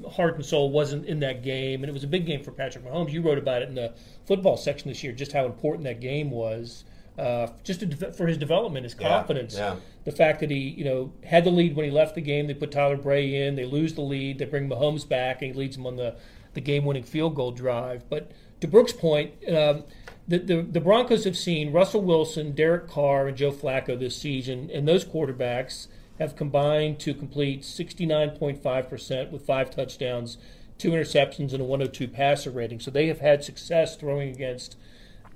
[0.10, 2.86] heart and soul, wasn't in that game, and it was a big game for Patrick
[2.86, 3.12] Mahomes.
[3.12, 3.94] You wrote about it in the
[4.26, 6.86] football section this year, just how important that game was.
[7.18, 9.56] Uh, just to, for his development, his confidence.
[9.56, 9.80] Yeah, yeah.
[10.04, 12.48] The fact that he, you know, had the lead when he left the game.
[12.48, 13.56] They put Tyler Bray in.
[13.56, 14.38] They lose the lead.
[14.38, 16.16] They bring Mahomes back, and he leads them on the
[16.56, 18.10] the game-winning field goal drive.
[18.10, 19.84] But to Brooke's point, um,
[20.28, 24.72] the, the, the Broncos have seen Russell Wilson, Derek Carr, and Joe Flacco this season,
[24.74, 25.88] and those quarterbacks
[26.18, 30.38] have combined to complete 69.5% with five touchdowns,
[30.78, 32.80] two interceptions, and a 102 passer rating.
[32.80, 34.78] So they have had success throwing against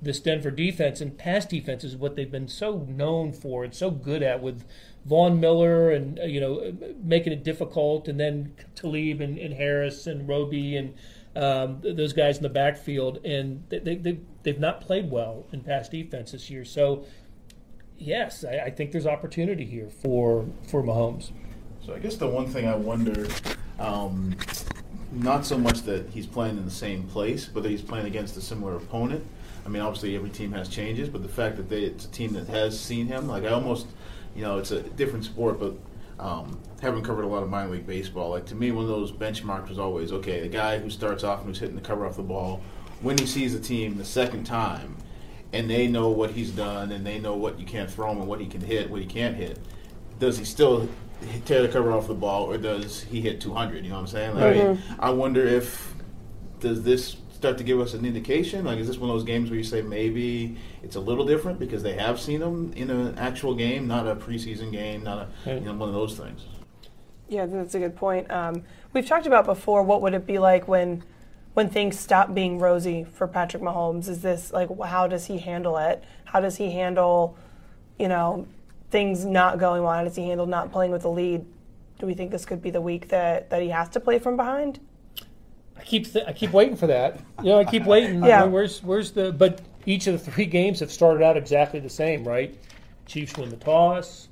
[0.02, 3.90] this Denver defense, and pass defense is what they've been so known for and so
[3.90, 4.64] good at with
[5.04, 10.06] Von Miller and uh, you know making it difficult, and then Talib and, and Harris
[10.06, 10.94] and Roby and
[11.36, 15.60] um, those guys in the backfield, and they, they, they, they've not played well in
[15.60, 16.64] pass defense this year.
[16.64, 17.04] So,
[17.98, 21.30] yes, I, I think there's opportunity here for for Mahomes.
[21.84, 23.26] So I guess the one thing I wonder,
[23.78, 24.36] um,
[25.12, 28.36] not so much that he's playing in the same place, but that he's playing against
[28.36, 29.24] a similar opponent.
[29.64, 32.32] I mean, obviously every team has changes, but the fact that they, it's a team
[32.34, 33.86] that has seen him, like I almost,
[34.34, 35.74] you know, it's a different sport, but
[36.18, 39.12] um, having covered a lot of minor league baseball, like to me, one of those
[39.12, 40.40] benchmarks was always okay.
[40.40, 42.60] The guy who starts off and who's hitting the cover off the ball,
[43.00, 44.96] when he sees the team the second time,
[45.52, 48.28] and they know what he's done, and they know what you can't throw him and
[48.28, 49.58] what he can hit, what he can't hit.
[50.18, 50.88] Does he still
[51.44, 53.82] tear the cover off the ball, or does he hit 200?
[53.82, 54.34] You know what I'm saying?
[54.36, 55.94] Like, I wonder if
[56.60, 58.66] does this start to give us an indication?
[58.66, 61.58] Like, is this one of those games where you say maybe it's a little different
[61.58, 65.54] because they have seen him in an actual game, not a preseason game, not a
[65.54, 66.42] you know one of those things.
[67.30, 68.30] Yeah, that's a good point.
[68.30, 69.82] Um, we've talked about before.
[69.82, 71.02] What would it be like when
[71.54, 74.06] when things stop being rosy for Patrick Mahomes?
[74.06, 76.04] Is this like how does he handle it?
[76.26, 77.38] How does he handle,
[77.98, 78.46] you know,
[78.90, 79.94] things not going well?
[79.94, 81.46] How does he handle not playing with the lead?
[81.98, 84.36] Do we think this could be the week that, that he has to play from
[84.36, 84.78] behind?
[85.80, 87.18] I keep th- I keep waiting for that.
[87.40, 88.22] You know, I keep waiting.
[88.24, 88.44] Yeah.
[88.44, 89.32] Where's where's the?
[89.32, 92.56] But each of the three games have started out exactly the same, right?
[93.06, 94.28] Chiefs win the toss.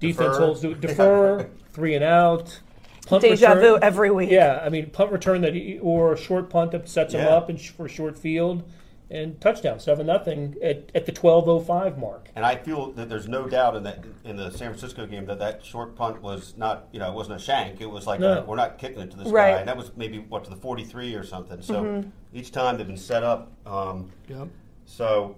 [0.00, 0.38] Defense Defer.
[0.44, 2.60] holds to defer, three and out.
[3.06, 4.30] Punt Deja return- vu every week.
[4.30, 7.48] Yeah, I mean punt return that he, or a short punt that sets him up
[7.48, 8.62] and sh- for short field
[9.10, 12.28] and touchdown seven nothing at, at the twelve oh five mark.
[12.34, 15.38] And I feel that there's no doubt in that in the San Francisco game that
[15.38, 17.80] that short punt was not, you know, it wasn't a shank.
[17.80, 18.38] It was like No.
[18.40, 19.52] a, we're not kicking it to this Right.
[19.52, 21.60] guy, and that was maybe what to the 43 or something.
[21.62, 22.08] So Mm-hmm.
[22.32, 23.52] each time they've been set up.
[23.66, 24.48] Um, Yep.
[24.86, 25.36] so,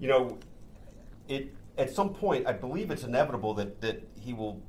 [0.00, 0.38] you know,
[1.28, 4.60] it at some point I believe it's inevitable that that he will,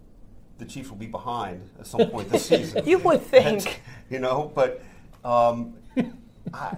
[0.60, 2.86] the Chiefs will be behind at some point this season.
[2.86, 3.82] You would think.
[4.10, 4.82] you know, but
[5.26, 5.74] um,
[6.54, 6.78] I,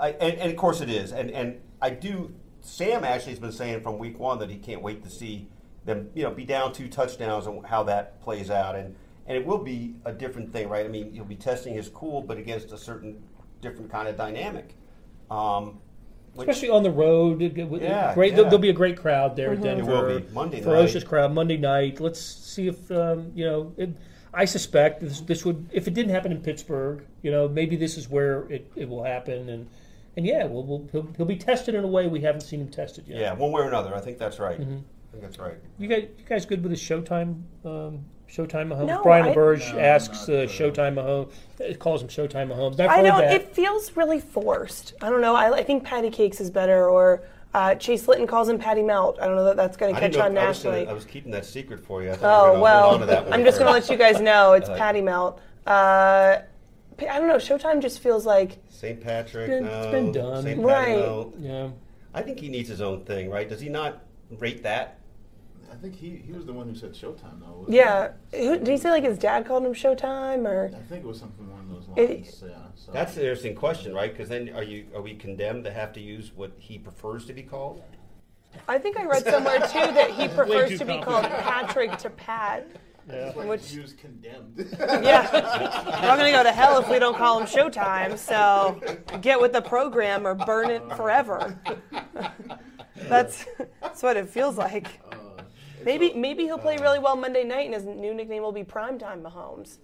[0.00, 2.34] I and, and of course it is, and and I do.
[2.60, 5.48] Sam actually has been saying from week one that he can't wait to see
[5.84, 8.94] them, you know, be down two touchdowns and how that plays out, and
[9.26, 10.84] and it will be a different thing, right?
[10.84, 13.22] I mean, he'll be testing his cool, but against a certain
[13.60, 14.74] different kind of dynamic.
[15.30, 15.78] Um,
[16.34, 18.30] which- Especially on the road, it- it- Yeah, great.
[18.30, 18.36] yeah.
[18.36, 19.64] There'll, there'll be a great crowd there Mm-hmm.
[19.66, 20.06] at It Denver.
[20.08, 20.26] will be.
[20.34, 20.64] Monday night.
[20.64, 21.08] ferocious night.
[21.08, 21.98] crowd Monday night.
[22.00, 23.72] Let's see if um, you know.
[23.76, 23.90] It,
[24.34, 27.96] I suspect this, this would, if it didn't happen in Pittsburgh, you know, maybe this
[27.96, 29.66] is where it, it will happen, and
[30.16, 32.68] and yeah, we'll, we'll he'll, he'll be tested in a way we haven't seen him
[32.68, 33.18] tested yet.
[33.18, 33.94] yeah, one way or another.
[33.94, 34.58] I think that's right.
[34.60, 35.56] I think that's right.
[35.78, 37.42] You guys, you guys good with the Showtime?
[37.64, 38.86] Um, Showtime Mahomes.
[38.86, 41.32] No, Brian I- LaBerge No, asks not, uh, uh, Showtime Mahomes.
[41.60, 42.80] It calls him Showtime Mahomes.
[42.80, 43.20] I've I heard don't.
[43.20, 43.34] that.
[43.34, 44.94] It feels really forced.
[45.00, 45.36] I don't know.
[45.36, 47.22] I, I think Patty Cakes is better, or
[47.54, 49.18] uh, Chase Litton calls him Patty Melt.
[49.22, 50.88] I don't know that that's going to catch didn't on I was gonna- nationally.
[50.88, 52.10] I was keeping that secret for you.
[52.10, 54.20] I thought you Oh well, on to that I'm just going to let you guys
[54.20, 55.40] know it's Patty Melt.
[55.66, 56.38] Uh,
[57.00, 57.36] I don't know.
[57.36, 59.00] Showtime just feels like St.
[59.00, 59.50] Patrick.
[59.50, 59.80] It's been- no.
[59.82, 60.42] it's been done.
[60.42, 60.60] St.
[60.60, 60.86] Right.
[60.86, 61.32] Patty, no.
[61.38, 61.68] yeah.
[62.14, 63.48] I think he needs his own thing, right?
[63.48, 64.02] Does he not
[64.38, 64.98] rate that?
[65.70, 67.66] I think he, he was the one who said Showtime though.
[67.68, 68.12] yeah.
[68.32, 70.70] Who, did he say like his dad called him Showtime or?
[70.74, 72.42] I think it was something along those It- lines.
[72.46, 72.56] yeah.
[72.76, 72.92] So.
[72.92, 74.10] That's an interesting question, right?
[74.10, 77.34] Because then are you are we condemned to have to use what he prefers to
[77.34, 77.82] be called?
[78.68, 82.66] I think I read somewhere too that he prefers to be called Patrick to Pat.
[83.08, 83.32] Yeah.
[83.36, 84.56] like which- he was condemned.
[84.78, 85.30] Yeah,
[86.02, 88.18] we're all gonna go to hell if we don't call him Showtime.
[88.18, 88.80] So
[89.20, 91.58] get with the program or burn it forever.
[93.08, 93.44] that's
[93.80, 95.00] that's what it feels like.
[95.12, 95.16] Uh,
[95.84, 99.22] Maybe maybe he'll play really well Monday night, and his new nickname will be Primetime
[99.22, 99.78] Mahomes.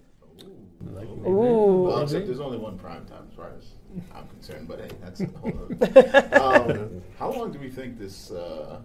[1.24, 1.84] Ooh.
[1.86, 3.64] Well, except there's only one prime time as far as
[4.12, 6.82] I'm concerned, but hey, that's a whole other.
[6.82, 8.80] um, how long do we think this uh,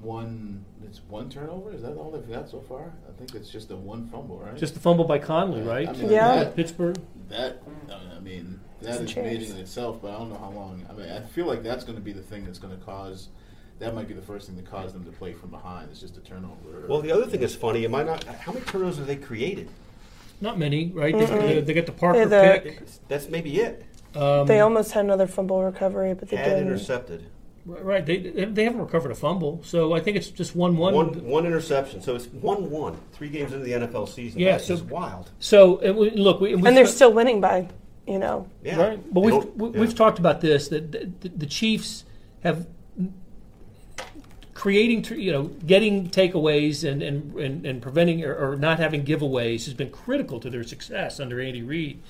[0.00, 0.64] one?
[0.84, 1.72] It's one turnover.
[1.72, 2.92] Is that all they've got so far?
[3.08, 4.56] I think it's just a one fumble, right?
[4.56, 5.88] Just the fumble by Conley, right?
[5.88, 6.36] I mean, Yeah.
[6.36, 6.96] That, Pittsburgh.
[7.28, 7.62] that
[8.16, 10.86] I mean, that Doesn't is amazing in itself, but I don't know how long.
[10.88, 13.28] I mean, I feel like that's going to be the thing that's going to cause.
[13.78, 15.90] That might be the first thing that caused them to play from behind.
[15.90, 16.86] It's just a turnover.
[16.88, 17.84] Well, the other thing is funny.
[17.84, 18.24] Am I not?
[18.24, 19.68] How many turnovers have they created?
[20.40, 21.16] Not many, right?
[21.16, 22.82] They, they, they got the Parker the- pick.
[23.08, 23.84] That's maybe it.
[24.14, 26.68] Um, They almost had another fumble recovery, but they Had didn't.
[26.68, 27.26] intercepted.
[27.66, 28.04] Right.
[28.06, 30.94] They, they haven't recovered a fumble, so I think it's just one one.
[30.94, 32.00] One one interception.
[32.00, 32.96] So it's one one.
[33.12, 34.40] Three games into the NFL season.
[34.40, 35.30] Yeah, That's so- just wild.
[35.40, 37.68] So and we, look, we, we And they're still winning by,
[38.06, 38.48] you know.
[38.62, 38.76] Yeah.
[38.80, 39.14] right.
[39.14, 39.80] But we've we- yeah.
[39.80, 42.04] we've talked about this that the, the, the Chiefs
[42.42, 42.66] have
[44.54, 49.04] creating tr- you know getting takeaways and and, and, and preventing or, or not having
[49.04, 52.02] giveaways has been critical to their success under Andy Reid.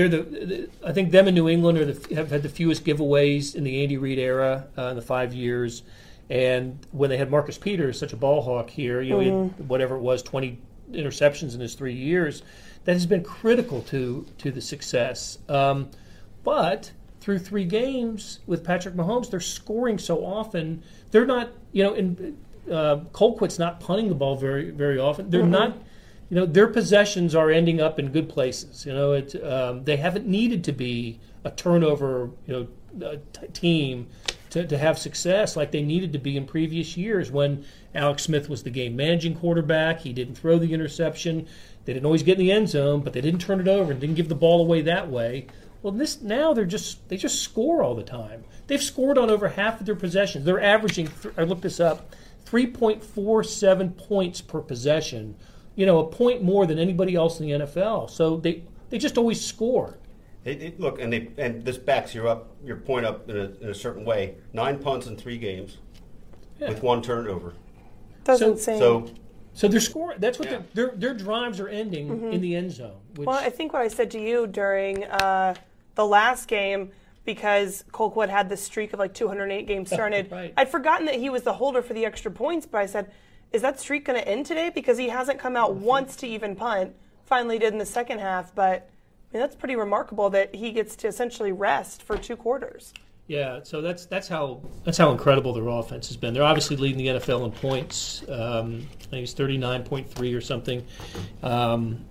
[0.00, 2.84] They're the, the I think them in New England are the, have had the fewest
[2.84, 5.82] giveaways in the Andy Reid era uh, in the five years.
[6.30, 9.96] And when they had Marcus Peters, such a ball hawk here, you know, had whatever
[9.96, 10.58] it was, twenty
[10.92, 12.42] interceptions in his three years,
[12.84, 15.38] that has been critical to to the success.
[15.48, 15.90] Um,
[16.44, 20.82] but through three games with Patrick Mahomes, they're scoring so often.
[21.10, 22.38] They're not, you know, in
[22.70, 25.28] uh, Colquitt's not punting the ball very very often.
[25.28, 25.76] They're not
[26.30, 28.86] you know, their possessions are ending up in good places.
[28.86, 34.06] You know, it, um, they haven't needed to be a turnover, you know, t- team
[34.50, 37.64] to, to have success like they needed to be in previous years when
[37.94, 40.00] Alex Smith was the game managing quarterback.
[40.00, 41.46] He didn't throw the interception.
[41.84, 44.00] They didn't always get in the end zone, but they didn't turn it over and
[44.00, 45.46] didn't give the ball away that way.
[45.82, 48.44] Well, this now they're just they just score all the time.
[48.66, 50.44] They've scored on over half of their possessions.
[50.44, 51.08] They're averaging.
[51.38, 52.14] I looked this up,
[52.44, 55.36] three point four seven points per possession.
[55.80, 58.10] You know, a point more than anybody else in the NFL.
[58.10, 59.96] So they they just always score.
[60.44, 63.44] It, it, look, and they and this backs you up your point up in a,
[63.62, 64.34] in a certain way.
[64.52, 65.78] Nine punts in three games,
[66.58, 66.68] Yeah.
[66.68, 67.54] with one turnover.
[68.24, 68.78] Doesn't So- seem.
[68.78, 69.10] So
[69.54, 70.18] So they're scoring.
[70.20, 70.58] That's what Yeah.
[70.74, 73.00] their, their their drives are ending in the end zone.
[73.16, 75.54] Which, Well, I think what I said to you during uh,
[75.94, 76.90] the last game,
[77.24, 80.52] because Colquitt had this streak of like 208 games started, Right.
[80.58, 83.10] I'd forgotten that he was the holder for the extra points, but I said,
[83.52, 84.70] is that streak going to end today?
[84.72, 86.94] Because he hasn't come out once to even punt.
[87.24, 88.90] Finally did in the second half, but
[89.32, 92.92] I mean, that's pretty remarkable that he gets to essentially rest for two quarters.
[93.28, 96.34] Yeah, so that's that's how that's how incredible their offense has been.
[96.34, 98.24] They're obviously leading the NFL in points.
[98.28, 100.84] Um, I think it's thirty nine point three or something.
[101.44, 102.04] Um,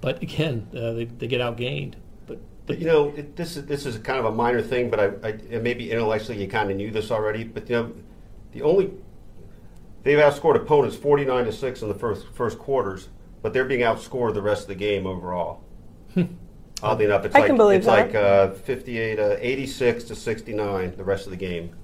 [0.00, 1.94] but again, uh, they, they get outgained.
[2.26, 4.98] But But you know, it, this is this is kind of a minor thing, but
[4.98, 7.44] I, I maybe intellectually you kind of knew this already.
[7.44, 7.92] But you know,
[8.50, 8.90] the only
[10.04, 13.08] they've outscored opponents forty nine to six in the first first quarters,
[13.42, 15.62] but they're being outscored the rest of the game overall.
[16.82, 18.06] Oddly enough, it's I like can believe it's that.
[18.08, 21.74] like uh, 58, uh, 86 to sixty nine the rest of the game.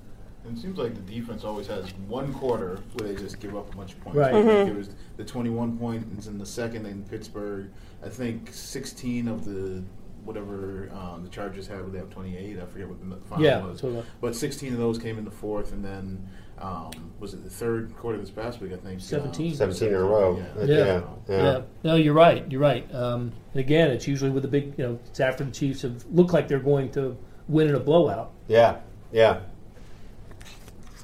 [0.45, 3.73] And it seems like the defense always has one quarter where they just give up
[3.73, 4.17] a bunch of points.
[4.19, 4.33] Right.
[4.33, 4.71] Mm-hmm.
[4.71, 7.71] It was the 21 points in the second in Pittsburgh.
[8.03, 9.83] I think 16 of the
[10.25, 12.59] whatever um, the Chargers had, they have 28.
[12.59, 13.81] I forget what the final Yeah, was.
[13.81, 16.27] so, uh, but 16 of those came in the fourth, and then
[16.61, 18.73] um, was it the third quarter this past week?
[18.73, 19.55] I think 17.
[19.55, 20.37] 17 in a row.
[20.37, 20.65] Yeah.
[20.65, 20.75] Yeah.
[20.75, 21.43] yeah, yeah.
[21.43, 21.61] yeah.
[21.85, 22.51] no, you're right.
[22.51, 22.93] You're right.
[22.95, 24.75] Um, and again, it's usually with the big.
[24.77, 27.17] You know, it's after the Chiefs have looked like they're going to
[27.49, 28.33] win in a blowout.
[28.49, 28.81] Yeah,
[29.13, 29.41] yeah.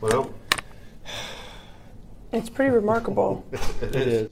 [0.01, 0.35] Well,
[2.33, 3.47] It's pretty remarkable.
[3.81, 4.31] it is.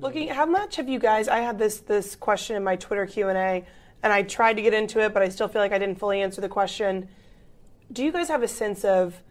[0.00, 1.28] Looking, how much have you guys?
[1.28, 3.64] I had this this question in my Twitter Q and A,
[4.02, 6.20] and I tried to get into it, but I still feel like I didn't fully
[6.20, 7.08] answer the question.
[7.92, 9.22] Do you guys have a sense of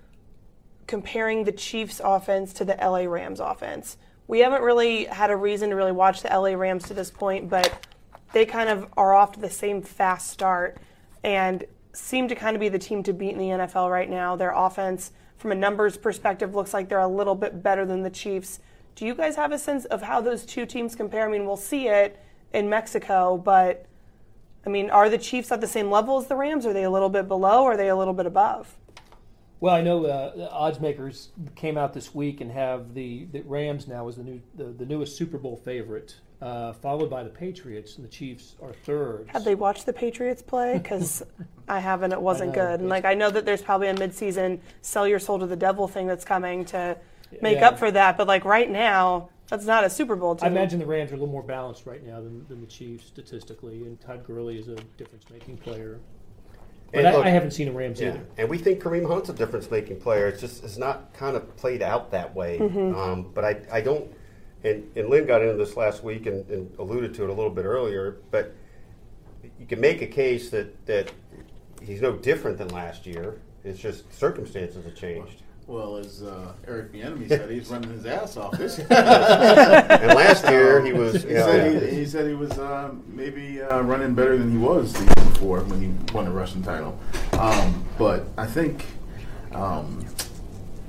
[0.88, 3.98] comparing the Chiefs' offense to the LA Rams' offense?
[4.28, 7.50] We haven't really had a reason to really watch the LA Rams to this point,
[7.50, 7.88] but
[8.32, 10.78] they kind of are off to the same fast start
[11.24, 14.36] and seem to kind of be the team to beat in the NFL right now.
[14.36, 18.10] Their offense, from a numbers perspective, looks like they're a little bit better than the
[18.10, 18.60] Chiefs.
[18.96, 21.28] Do you guys have a sense of how those two teams compare?
[21.28, 22.19] I mean, we'll see it
[22.54, 23.86] in Mexico, but
[24.65, 26.65] I mean, are the Chiefs at the same level as the Rams?
[26.65, 27.63] Are they a little bit below?
[27.63, 28.76] Or are they a little bit above?
[29.63, 33.43] Well, I know uh, the odds makers came out this week and have the, the
[33.43, 37.30] Rams now as the new the, the newest Super Bowl favorite, uh, followed by the
[37.30, 39.30] Patriots, and the Chiefs are third.
[39.30, 40.80] Have they watched the Patriots play?
[40.80, 41.23] Because
[41.69, 42.12] I haven't.
[42.12, 42.82] It wasn't good.
[42.82, 45.88] And like I know that there's probably a midseason sell your soul to the devil
[45.88, 46.97] thing that's coming to
[47.41, 47.69] make Yeah.
[47.69, 48.17] up for that.
[48.17, 50.45] But like right now, that's not a Super Bowl team.
[50.45, 53.06] I imagine the Rams are a little more balanced right now than, than the Chiefs
[53.06, 56.02] statistically, and Todd Gurley is a difference-making player.
[56.93, 58.21] But And I, look- I haven't seen a Rams Yeah, either.
[58.38, 60.27] and we think Kareem Hunt's a difference-making player.
[60.27, 62.60] It's just it's not kind of played out that way.
[62.60, 64.12] Um, but I, I don't.
[64.63, 67.49] And, and Lynn got into this last week and, and alluded to it a little
[67.51, 68.17] bit earlier.
[68.32, 68.53] But
[69.60, 71.12] you can make a case that that
[71.82, 73.41] he's no different than last year.
[73.63, 75.41] It's just circumstances have changed.
[75.65, 78.88] Well, as uh, Eric Bieniemy said, he's running his ass off this year.
[78.89, 81.23] and last year he was.
[81.23, 84.58] He know, said he, he said he was uh, maybe uh, running better than he
[84.58, 86.99] was the year before when he won the rushing title.
[87.34, 88.86] Um, but I think
[89.54, 90.06] um,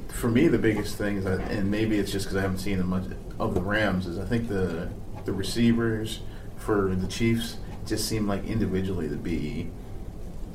[0.08, 2.80] for me the biggest thing is, that, and maybe it's just because I haven't seen
[2.80, 3.04] as much
[3.38, 4.90] of the Rams, is I think the
[5.24, 6.20] the receivers
[6.56, 9.70] for the Chiefs just seem like individually to be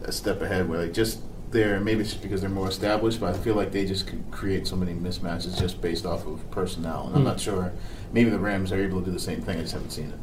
[0.03, 0.67] a step ahead.
[0.67, 3.85] Where like just they're maybe it's because they're more established, but I feel like they
[3.85, 7.07] just can create so many mismatches just based off of personnel.
[7.07, 7.71] And I'm not sure.
[8.13, 9.57] Maybe the Rams are able to do the same thing.
[9.57, 10.19] I just haven't seen it.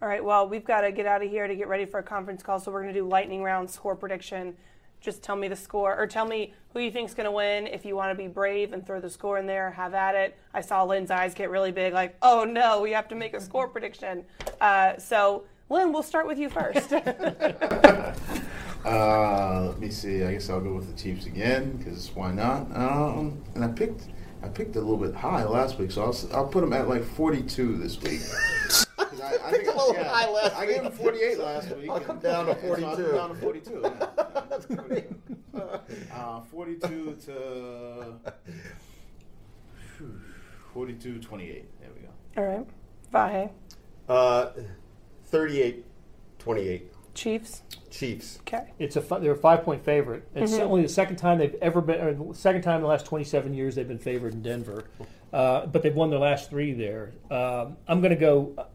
[0.00, 2.02] All right, well, we've got to get out of here to get ready for a
[2.02, 4.56] conference call, so we're going to do lightning round score prediction.
[5.00, 7.66] Just tell me the score, or tell me who you think's going to win.
[7.66, 10.36] If you want to be brave and throw the score in there, have at it.
[10.54, 13.40] I saw Lynn's eyes get really big, like, oh no, we have to make a
[13.40, 14.24] score prediction.
[14.60, 16.92] Uh, so, Lynn, we'll start with you first.
[18.84, 20.24] Uh, let me see.
[20.24, 22.62] I guess I'll go with the Chiefs again because why not?
[22.76, 24.08] Um, and I picked
[24.42, 26.88] I picked a little bit high last week, so I'll, s- I'll put them at
[26.88, 28.20] like 42 this week.
[28.68, 28.86] 'Cause
[29.20, 30.52] I, I Picked a little high last week.
[30.62, 30.90] I gave week.
[30.90, 31.90] them 48 last week.
[31.90, 33.02] I'll come down to and so I'll 42.
[33.04, 33.80] come down to 42.
[33.84, 34.06] yeah.
[34.50, 35.06] That's great.
[35.54, 38.14] Uh, 42 to
[40.72, 41.80] 42 28.
[41.80, 42.08] There we go.
[42.36, 42.66] All right,
[43.12, 43.50] Vahe.
[44.08, 44.50] Uh,
[45.26, 45.84] 38
[46.40, 46.91] 28.
[47.14, 47.62] Chiefs.
[47.90, 48.38] Chiefs.
[48.40, 48.64] Okay.
[48.78, 50.26] It's a they're a five point favorite.
[50.34, 50.62] It's Mm-hmm.
[50.62, 53.52] only the second time they've ever been, or the second time in the last 27
[53.54, 54.84] years they've been favored in Denver,
[55.32, 57.12] uh, but they've won their last three there.
[57.30, 58.66] Um, I'm going to go.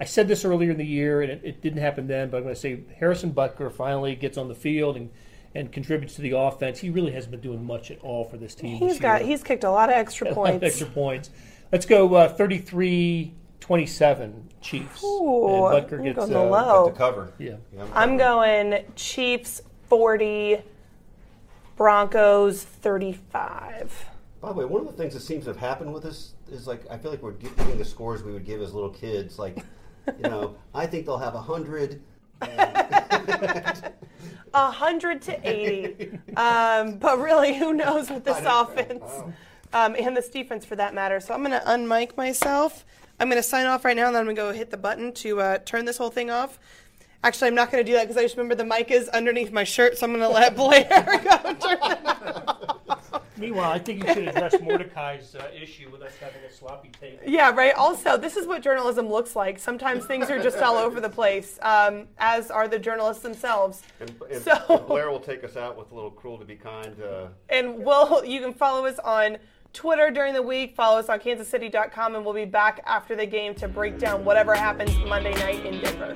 [0.00, 2.42] I said this earlier in the year, and it, it didn't happen then, but I'm
[2.44, 5.10] going to say Harrison Butker finally gets on the field and,
[5.54, 6.80] and contributes to the offense.
[6.80, 8.76] He really hasn't been doing much at all for this team.
[8.78, 9.28] He's this got year.
[9.30, 10.64] he's kicked a lot of extra A lot of points.
[10.64, 11.30] extra points.
[11.70, 13.32] Let's go uh, 33
[13.64, 15.02] 27 Chiefs.
[15.02, 16.90] Ooh, and I'm Butker gets going the uh, low.
[16.90, 17.32] To cover.
[17.38, 17.54] Yeah.
[17.74, 20.58] Yeah, I'm going Chiefs 40,
[21.74, 24.04] Broncos 35.
[24.42, 26.66] By the way, one of the things that seems to have happened with this is
[26.66, 29.38] like I feel like we're giving the scores we would give as little kids.
[29.38, 29.64] Like,
[30.06, 32.02] you know, I think they'll have a hundred.
[32.40, 36.18] 100 to 80.
[36.36, 39.10] um, but really, who knows with this offense
[39.72, 41.18] um, and this defense for that matter.
[41.18, 42.84] So I'm going to unmic myself.
[43.20, 44.76] I'm going to sign off right now, and then I'm going to go hit the
[44.76, 46.58] button to uh, turn this whole thing off.
[47.22, 49.50] Actually, I'm not going to do that because I just remember the mic is underneath
[49.50, 50.84] my shirt, so I'm going to let Blair
[51.24, 56.42] go turn it Meanwhile, I think you should address Mordecai's uh, issue with us having
[56.48, 57.18] a sloppy table.
[57.26, 57.74] Yeah, right.
[57.74, 59.58] Also, this is what journalism looks like.
[59.58, 63.82] Sometimes things are just all over the place, um, as are the journalists themselves.
[64.00, 66.94] And, and So- Blair will take us out with a little cruel to be kind.
[67.02, 69.38] Uh, And we'll, you can follow us on
[69.74, 70.74] Twitter during the week.
[70.74, 74.54] Follow us on kansascity.com, and we'll be back after the game to break down whatever
[74.54, 76.14] happens Monday night in Denver.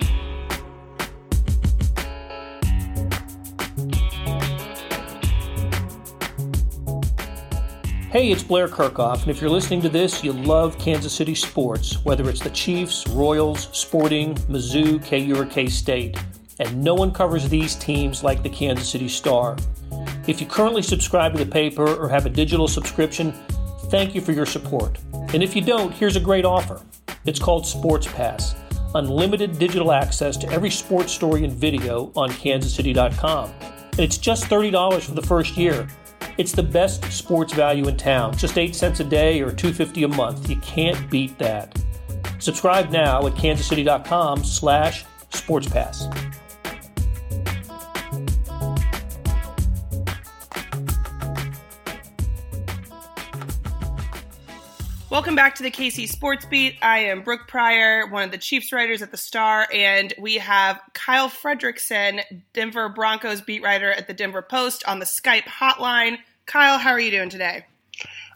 [8.10, 12.02] Hey, it's Blair Kerkhoff, and if you're listening to this, you love Kansas City sports,
[12.06, 16.16] whether it's the Chiefs, Royals, Sporting, Mizzou, KU, or K State.
[16.58, 19.58] And no one covers these teams like the Kansas City Star.
[20.28, 23.32] If you currently subscribe to the paper or have a digital subscription,
[23.86, 24.98] thank you for your support.
[25.32, 26.82] And if you don't, here's a great offer.
[27.24, 28.54] It's called Sports Pass
[28.94, 33.52] unlimited digital access to every sports story and video on kansascity.com.
[33.92, 35.86] And it's just $30 for the first year.
[36.36, 38.36] It's the best sports value in town.
[38.36, 40.48] Just 8 cents a day or 250 a month.
[40.48, 41.78] You can't beat that.
[42.38, 46.06] Subscribe now at kansascity.com slash sportspass.
[55.10, 56.76] Welcome back to the KC Sports Beat.
[56.82, 60.82] I am Brooke Pryor, one of the Chiefs writers at the Star, and we have
[60.92, 62.20] Kyle Fredrickson,
[62.52, 66.18] Denver Broncos beat writer at the Denver Post, on the Skype hotline.
[66.44, 67.64] Kyle, how are you doing today?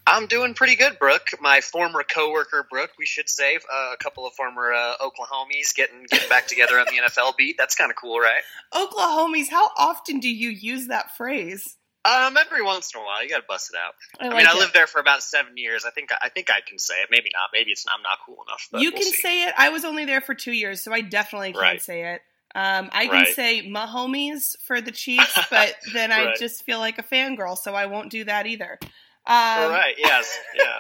[0.07, 1.29] I'm doing pretty good, Brooke.
[1.43, 6.05] My former coworker, Brooke, we should say, uh, a couple of former uh, Oklahomies getting
[6.05, 7.57] getting back together on the NFL beat.
[7.59, 8.41] That's kind of cool, right?
[8.73, 11.77] Oklahomies, how often do you use that phrase?
[12.05, 13.95] Um, every once in a while, you got to bust it out.
[14.21, 14.59] I I, like mean, I it.
[14.59, 15.85] lived there for about seven years.
[15.85, 17.09] I think I think I can say it.
[17.11, 17.51] Maybe not.
[17.53, 18.69] Maybe it's I'm not cool enough.
[18.83, 19.19] You we'll can see.
[19.23, 19.55] say it.
[19.57, 21.83] I was only there for two years, so I definitely can't Right.
[21.83, 22.23] say it.
[22.55, 23.35] Um, I can Right.
[23.35, 27.87] say Mahomes for the Chiefs, but then I just feel like a fangirl, so I
[27.87, 28.79] won't do that either.
[29.25, 29.95] Um, All right.
[29.99, 30.39] Yes.
[30.57, 30.65] Yeah.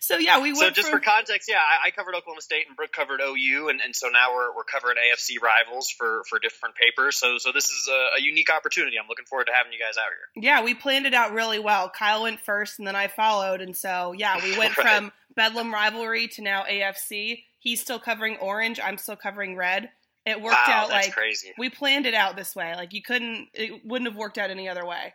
[0.00, 0.58] So yeah, we went.
[0.58, 3.68] so just from, for context, yeah, I, I covered Oklahoma State and Brooke covered OU,
[3.68, 7.16] and, and so now we're, we're covering AFC rivals for, for different papers.
[7.18, 8.96] So so this is a, a unique opportunity.
[8.98, 10.42] I'm looking forward to having you guys out here.
[10.42, 11.90] Yeah, we planned it out really well.
[11.90, 14.96] Kyle went first, and then I followed, and so yeah, we went Right.
[14.96, 17.44] from Bedlam rivalry to now AFC.
[17.58, 18.80] He's still covering orange.
[18.82, 19.90] I'm still covering red.
[20.26, 21.52] It worked wow, out that's like crazy.
[21.58, 22.74] we planned it out this way.
[22.76, 25.14] Like you couldn't, it wouldn't have worked out any other way.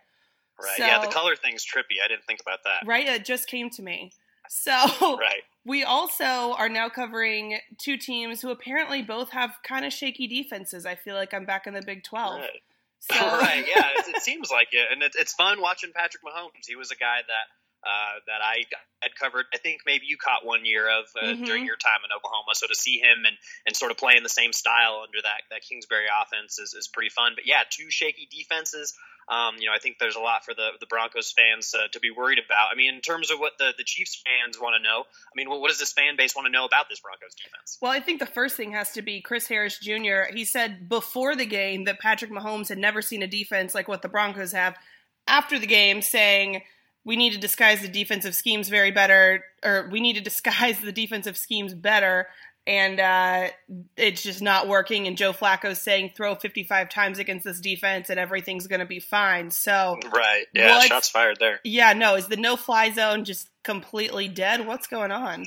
[0.62, 0.76] Right.
[0.78, 1.98] So- yeah, the color thing's trippy.
[2.04, 2.86] I didn't think about that.
[2.86, 3.06] Right?
[3.06, 4.12] It just came to me.
[4.48, 4.72] So
[5.18, 5.42] Right.
[5.64, 10.84] we also are now covering two teams who apparently both have kind of shaky defenses.
[10.84, 12.40] I feel like I'm back in the Big 12.
[12.40, 12.50] Right.
[13.12, 13.66] So, right.
[13.68, 13.84] Yeah.
[13.98, 16.64] It, it seems like it, and it, it's fun watching Patrick Mahomes.
[16.66, 17.46] He was a guy that
[17.86, 18.64] uh, that I
[19.02, 19.44] had covered.
[19.52, 21.44] I think maybe you caught one year of uh, Mhm.
[21.44, 22.54] during your time in Oklahoma.
[22.54, 23.36] So to see him and
[23.66, 27.10] and sort of playing the same style under that that Kingsbury offense is, is pretty
[27.10, 27.32] fun.
[27.34, 28.94] But yeah, two shaky defenses.
[29.28, 32.00] Um, you know, I think there's a lot for the the Broncos fans uh, to
[32.00, 32.68] be worried about.
[32.72, 35.00] I mean, in terms of what the the Chiefs fans want to know.
[35.00, 37.78] I mean, what, what does this fan base want to know about this Broncos defense?
[37.80, 40.32] Well, I think the first thing has to be Chris Harris Jr.
[40.32, 44.02] He said before the game that Patrick Mahomes had never seen a defense like what
[44.02, 44.76] the Broncos have.
[45.26, 46.62] After the game, saying
[47.04, 50.92] we need to disguise the defensive schemes very better, or we need to disguise the
[50.92, 52.28] defensive schemes better,
[52.66, 53.48] and uh,
[53.96, 55.06] it's just not working.
[55.06, 59.00] And Joe Flacco's saying throw 55 times against this defense and everything's going to be
[59.00, 59.50] fine.
[59.50, 60.44] So, Right.
[60.54, 60.80] Yeah.
[60.80, 61.60] Shots fired there.
[61.64, 64.66] yeah, no, is the no fly zone just completely dead?
[64.66, 65.46] What's going on?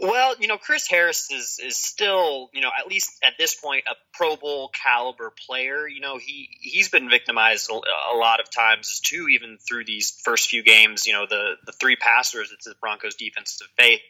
[0.00, 3.84] Well, you know, Chris Harris is is still, you know, at least at this point,
[3.90, 5.88] a Pro Bowl caliber player.
[5.88, 10.50] You know, he he's been victimized a, lot of times too, even through these first
[10.50, 11.06] few games.
[11.06, 14.00] You know, the the three passers it's the Broncos defensive faith.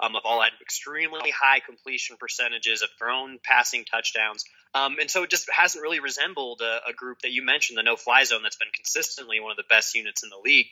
[0.00, 4.44] Um, have all had extremely high completion percentages, have thrown passing touchdowns.
[4.74, 7.82] Um, and so it just hasn't really resembled a, a group that you mentioned, the
[7.82, 10.66] no fly zone, that's been consistently one of the best units in the league.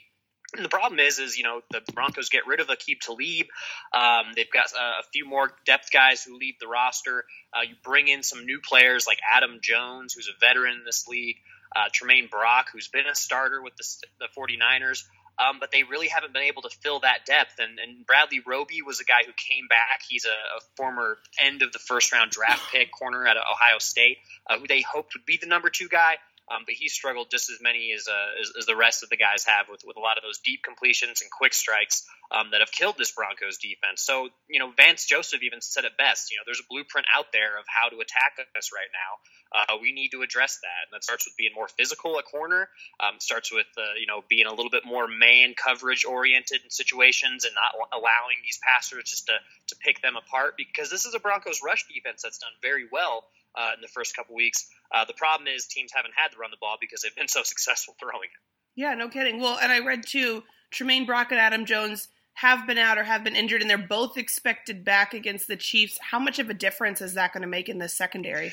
[0.55, 3.47] And the problem is, is you know the Broncos get rid of Aqib Talib.
[3.93, 7.25] Um, they've got a, few more depth guys who leave the roster.
[7.53, 11.07] Uh, you bring in some new players like Adam Jones, who's a veteran in this
[11.07, 11.37] league.
[11.75, 13.83] Uh, Tramaine Brock, who's been a starter with the,
[14.19, 15.03] the 49ers.
[15.37, 17.55] Um, but they really haven't been able to fill that depth.
[17.59, 20.01] And, and Bradley Roby was a guy who came back.
[20.07, 24.17] He's a, a former end of the first round draft pick corner at Ohio State,
[24.49, 26.17] uh, who they hoped would be the number two guy.
[26.51, 29.17] Um, but he struggled just as many as, uh, as, as the rest of the
[29.17, 32.61] guys have with with a lot of those deep completions and quick strikes um, that
[32.61, 34.01] have killed this Broncos defense.
[34.01, 36.31] So you know, Vance Joseph even said it best.
[36.31, 39.11] You know, there's a blueprint out there of how to attack us right now.
[39.57, 42.69] Uh, we need to address that, and that starts with being more physical at corner.
[42.99, 46.69] Um, starts with uh, you know being a little bit more man coverage oriented in
[46.69, 49.33] situations and not allowing these passers just to
[49.67, 53.25] to pick them apart because this is a Broncos rush defense that's done very well
[53.57, 54.67] uh, in the first couple weeks.
[54.93, 57.43] Uh, the problem is teams haven't had to run the ball because they've been so
[57.43, 58.79] successful throwing it.
[58.79, 59.39] Yeah, no kidding.
[59.39, 63.23] Well, and I read too, Tramaine Brock and Adam Jones have been out or have
[63.23, 65.97] been injured, and they're both expected back against the Chiefs.
[66.01, 68.51] How much of a difference is that going to make in the secondary?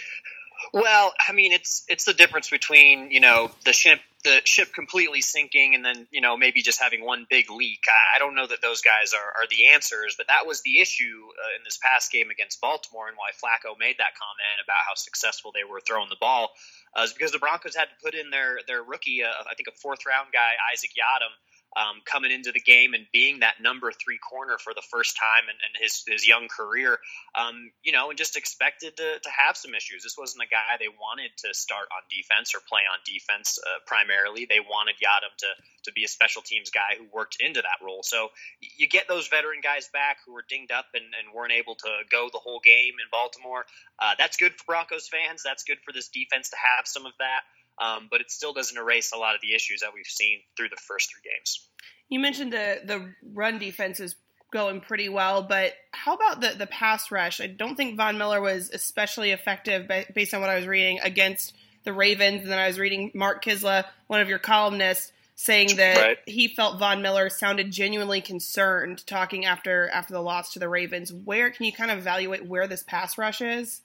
[0.73, 5.21] Well, I mean, it's it's the difference between you know the ship the ship completely
[5.21, 7.85] sinking and then you know maybe just having one big leak.
[7.89, 10.79] I, I don't know that those guys are, are the answers, but that was the
[10.79, 14.87] issue uh, in this past game against Baltimore and why Flacco made that comment about
[14.87, 16.51] how successful they were throwing the ball
[16.97, 19.69] uh, is because the Broncos had to put in their their rookie, uh, I think
[19.69, 21.33] a fourth round guy, Isaac Yiadom
[21.77, 25.49] um, coming into the game and being that number three corner for the first time
[25.49, 26.99] in, in his, his young career,
[27.35, 30.03] um, you know, and just expected to, to have some issues.
[30.03, 33.81] This wasn't a guy they wanted to start on defense or play on defense uh,
[33.87, 34.45] primarily.
[34.45, 35.51] They wanted Yiadom to,
[35.85, 38.03] to be a special teams guy who worked into that role.
[38.03, 38.29] So
[38.61, 41.91] you get those veteran guys back who were dinged up and, and weren't able to
[42.11, 43.65] go the whole game in Baltimore.
[43.99, 45.43] Uh, that's good for Broncos fans.
[45.43, 47.43] That's good for this defense to have some of that
[47.81, 50.69] um, but it still doesn't erase a lot of the issues that we've seen through
[50.69, 51.69] the first three games.
[52.09, 54.17] You mentioned the the run defense is
[54.53, 57.41] going pretty well, but how about the the pass rush?
[57.41, 61.55] I don't think Von Miller was especially effective based on what I was reading against
[61.85, 65.97] the Ravens, and then I was reading Mark Kiszla, one of your columnists, saying that
[65.97, 66.19] right.
[66.27, 71.13] he felt Von Miller sounded genuinely concerned talking after after the loss to the Ravens.
[71.13, 73.81] Where can you kind of evaluate where this pass rush is?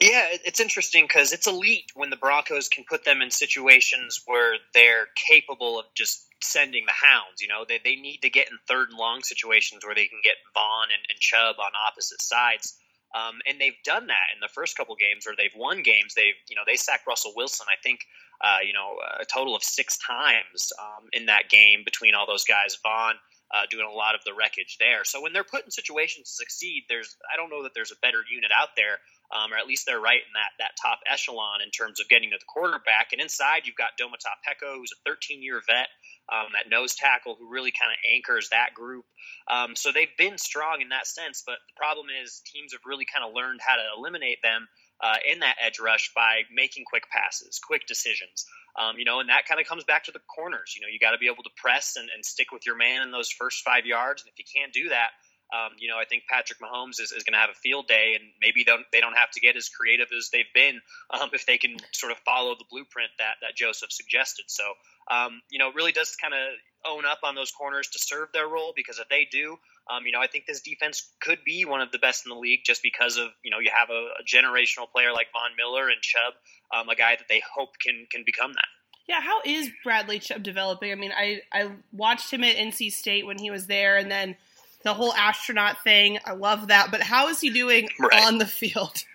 [0.00, 4.54] Yeah, it's interesting because it's elite when the Broncos can put them in situations where
[4.72, 7.42] they're capable of just sending the hounds.
[7.42, 10.20] You know, they, they need to get in third and long situations where they can
[10.24, 12.78] get Von and, and Chubb on opposite sides.
[13.14, 16.14] Um, and they've done that in the first couple games where they've won games.
[16.14, 18.00] They've, you know, they sacked Russell Wilson, I think,
[18.40, 22.44] uh, you know, a total of six times um, in that game between all those
[22.44, 22.78] guys.
[22.82, 23.16] Von
[23.52, 25.04] uh, doing a lot of the wreckage there.
[25.04, 27.98] So when they're put in situations to succeed, there's I don't know that there's a
[28.00, 31.62] better unit out there, um, or at least they're right in that that top echelon
[31.62, 33.12] in terms of getting to the quarterback.
[33.12, 35.88] And inside, you've got Domata Peko, who's a 13 year vet,
[36.30, 39.04] um, that nose tackle who really kind of anchors that group.
[39.48, 41.42] Um, so they've been strong in that sense.
[41.46, 44.68] But the problem is teams have really kind of learned how to eliminate them
[45.02, 48.46] uh, in that edge rush by making quick passes, quick decisions.
[48.78, 50.74] Um, you know, and that kind of comes back to the corners.
[50.76, 53.02] You know, you got to be able to press and, and stick with your man
[53.02, 54.22] in those first five yards.
[54.22, 55.10] And if you can't do that,
[55.52, 58.16] um, you know, I think Patrick Mahomes is, is going to have a field day,
[58.18, 60.80] and maybe don't, they don't have to get as creative as they've been
[61.10, 64.44] um, if they can sort of follow the blueprint that that Joseph suggested.
[64.48, 64.64] So,
[65.10, 66.40] um, you know, really does kind of
[66.86, 69.58] own up on those corners to serve their role because if they do,
[69.90, 72.38] um, you know, I think this defense could be one of the best in the
[72.38, 75.88] league just because of you know you have a, a generational player like Von Miller
[75.88, 76.34] and Chubb,
[76.74, 78.68] um, a guy that they hope can can become that.
[79.08, 80.92] Yeah, how is Bradley Chubb developing?
[80.92, 84.36] I mean, I I watched him at NC State when he was there, and then
[84.82, 86.18] the whole astronaut thing.
[86.24, 86.90] I love that.
[86.90, 88.24] But how is he doing right.
[88.24, 89.04] on the field?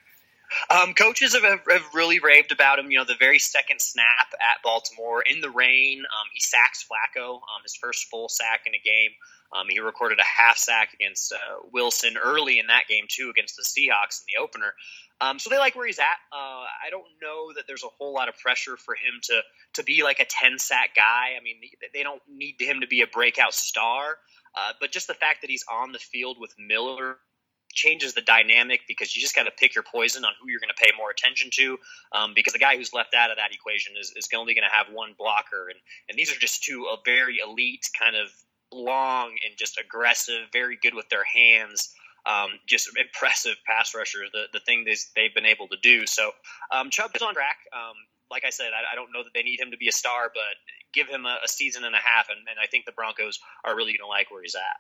[0.70, 2.90] Um, coaches have, have, really raved about him.
[2.90, 7.34] You know, the very second snap at Baltimore in the rain, um, he sacks Flacco,
[7.34, 9.12] um, his first full sack in a game.
[9.54, 11.38] Um, he recorded a half sack against uh,
[11.72, 14.74] Wilson early in that game too, against the Seahawks in the opener.
[15.22, 16.20] Um, so they like where he's at.
[16.32, 19.42] Uh, I don't know that there's a whole lot of pressure for him to
[19.74, 21.36] to be like a ten sack guy.
[21.40, 21.56] I mean,
[21.94, 24.18] they don't need him to be a breakout star.
[24.56, 27.18] Uh, but just the fact that he's on the field with Miller
[27.76, 30.74] changes the dynamic because you just got to pick your poison on who you're going
[30.76, 31.78] to pay more attention to.
[32.14, 34.76] Um, because the guy who's left out of that equation is, is only going to
[34.76, 35.80] have one blocker, and
[36.10, 38.30] and these are just two a very elite kind of
[38.72, 41.94] long and just aggressive, very good with their hands.
[42.26, 44.30] Um, just impressive pass rushers.
[44.34, 44.86] The the thing
[45.16, 46.08] they've been able to do.
[46.08, 46.32] So
[46.72, 47.58] um, Chubb is on track.
[47.74, 47.96] Um,
[48.32, 50.32] like I said, I, I, don't know that they need him to be a star,
[50.34, 50.44] but
[50.94, 53.76] give him a, a season and a half, and, and I think the Broncos are
[53.76, 54.78] really going to like where he's at.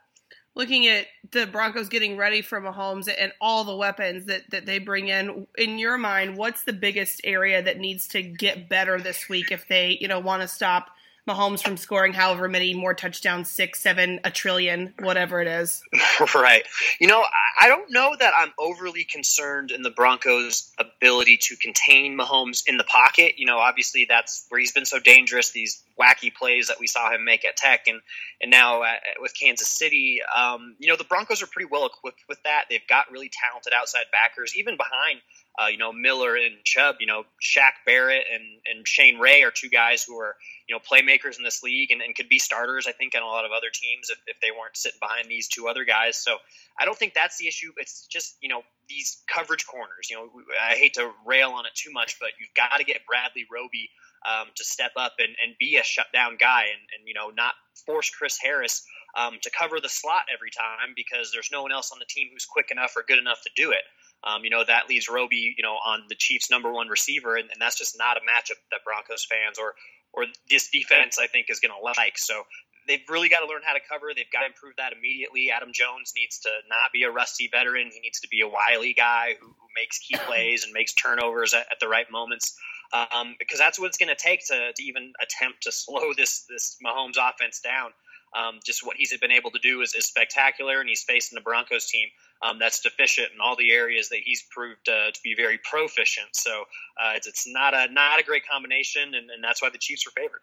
[0.55, 4.79] looking at the Broncos getting ready for Mahomes and all the weapons that, that they
[4.79, 9.29] bring in, in your mind, what's the biggest area that needs to get better this
[9.29, 10.89] week if they, you know, want to stop
[11.27, 15.81] Mahomes from scoring however many more touchdowns, six, seven, a trillion, whatever it is.
[16.35, 16.63] right.
[16.99, 17.23] You know,
[17.59, 22.77] I don't know that I'm overly concerned in the Broncos' ability to contain Mahomes in
[22.77, 23.35] the pocket.
[23.37, 25.51] You know, obviously that's where he's been so dangerous.
[25.51, 28.01] These wacky plays that we saw him make at Tech and
[28.41, 30.19] and now at, with Kansas City.
[30.35, 32.65] Um, you know, the Broncos are pretty well equipped with that.
[32.69, 35.21] They've got really talented outside backers, even behind
[35.57, 39.51] uh, you know, Miller and Chubb, you know, Shaq Barrett and, and Shane Ray are
[39.51, 40.35] two guys who are,
[40.67, 43.27] you know, playmakers in this league and, and could be starters, I think, on a
[43.27, 46.17] lot of other teams if, if they weren't sitting behind these two other guys.
[46.17, 46.37] So
[46.79, 47.71] I don't think that's the issue.
[47.77, 50.09] It's just, you know, these coverage corners.
[50.09, 50.29] You know,
[50.61, 53.89] I hate to rail on it too much, but you've got to get Bradley Roby
[54.27, 57.53] um, to step up and, and be a shutdown guy and, and, you know, not
[57.85, 58.85] force Chris Harris
[59.15, 62.27] um, to cover the slot every time because there's no one else on the team
[62.33, 63.83] who's quick enough or good enough to do it.
[64.23, 67.49] Um, you know, that leaves Roby, you know, on the Chiefs' number one receiver, and,
[67.51, 69.75] and that's just not a matchup that Broncos fans or
[70.13, 72.17] or this defense, I think, is going to like.
[72.17, 72.43] So
[72.87, 74.07] they've really got to learn how to cover.
[74.15, 75.51] They've got to improve that immediately.
[75.51, 77.89] Adam Jones needs to not be a rusty veteran.
[77.93, 81.53] He needs to be a wily guy who, who makes key plays and makes turnovers
[81.53, 82.55] at, at the right moments.
[82.93, 86.77] Um, because that's what it's going to take to even attempt to slow this this
[86.85, 87.91] Mahomes offense down.
[88.35, 91.41] Um, just what he's been able to do is, is spectacular, and he's facing the
[91.41, 92.09] Broncos team
[92.41, 96.27] um, that's deficient in all the areas that he's proved uh, to be very proficient.
[96.33, 96.63] So
[97.01, 100.05] uh, it's, it's not a not a great combination, and, and that's why the Chiefs
[100.07, 100.41] are favored.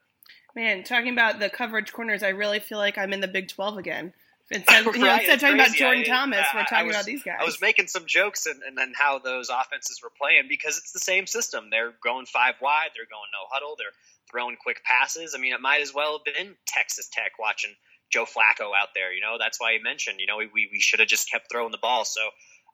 [0.55, 3.79] Man, talking about the coverage corners, I really feel like I'm in the Big 12
[3.79, 4.13] again.
[4.51, 7.07] Instead, right, you know, instead of talking about Jordan I, Thomas, we're talking was, about
[7.07, 7.39] these guys.
[7.41, 10.93] I was making some jokes and, and then how those offenses were playing because it's
[10.93, 11.69] the same system.
[11.71, 13.95] They're going five wide, they're going no huddle, they're
[14.33, 15.35] throwing quick passes.
[15.37, 17.75] I mean, it might as well have been Texas Tech watching
[18.11, 19.13] Joe Flacco out there.
[19.13, 21.73] You know, that's why he mentioned, you know, we, we should have just kept throwing
[21.73, 22.05] the ball.
[22.05, 22.21] So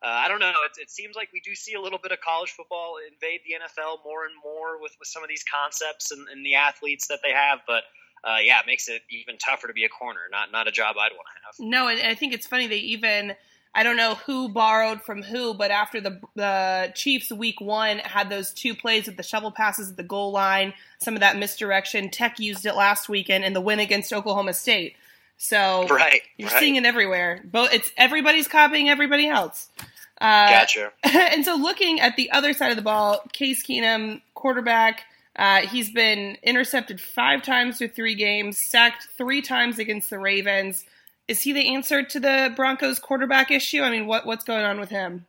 [0.01, 0.49] uh, I don't know.
[0.49, 3.55] It, it, seems like we do see a little bit of college football invade the
[3.55, 7.19] NFL more and more with, with some of these concepts and, and the athletes that
[7.21, 7.59] they have.
[7.67, 7.83] But
[8.23, 10.21] uh, yeah, it makes it even tougher to be a corner.
[10.31, 11.69] Not not a job I'd want to have.
[11.69, 13.33] No, and I think it's funny they even.
[13.73, 18.29] I don't know who borrowed from who, but after the the Chiefs week one had
[18.29, 22.09] those two plays with the shovel passes at the goal line, some of that misdirection.
[22.09, 24.95] Tech used it last weekend in the win against Oklahoma State.
[25.37, 26.59] So right, you're right.
[26.59, 27.41] seeing it everywhere.
[27.45, 29.69] Both it's everybody's copying everybody else.
[30.19, 30.91] Uh, gotcha.
[31.03, 35.03] And so looking at the other side of the ball, Case Keenum, quarterback,
[35.35, 40.83] uh, he's been intercepted five times through three games, sacked three times against the Ravens.
[41.29, 43.83] Is he the answer to the Broncos quarterback issue?
[43.83, 45.27] I mean, what what's going on with him?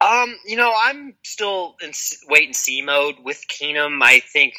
[0.00, 1.92] Um, you know, I'm still in
[2.26, 4.02] wait and see mode with Keenum.
[4.02, 4.54] I think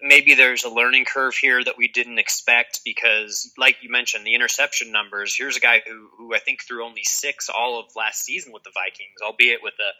[0.00, 4.34] maybe there's a learning curve here that we didn't expect because, like you mentioned, the
[4.34, 5.36] interception numbers.
[5.36, 8.62] Here's a guy who, who I think threw only six all of last season with
[8.62, 9.92] the Vikings, albeit with a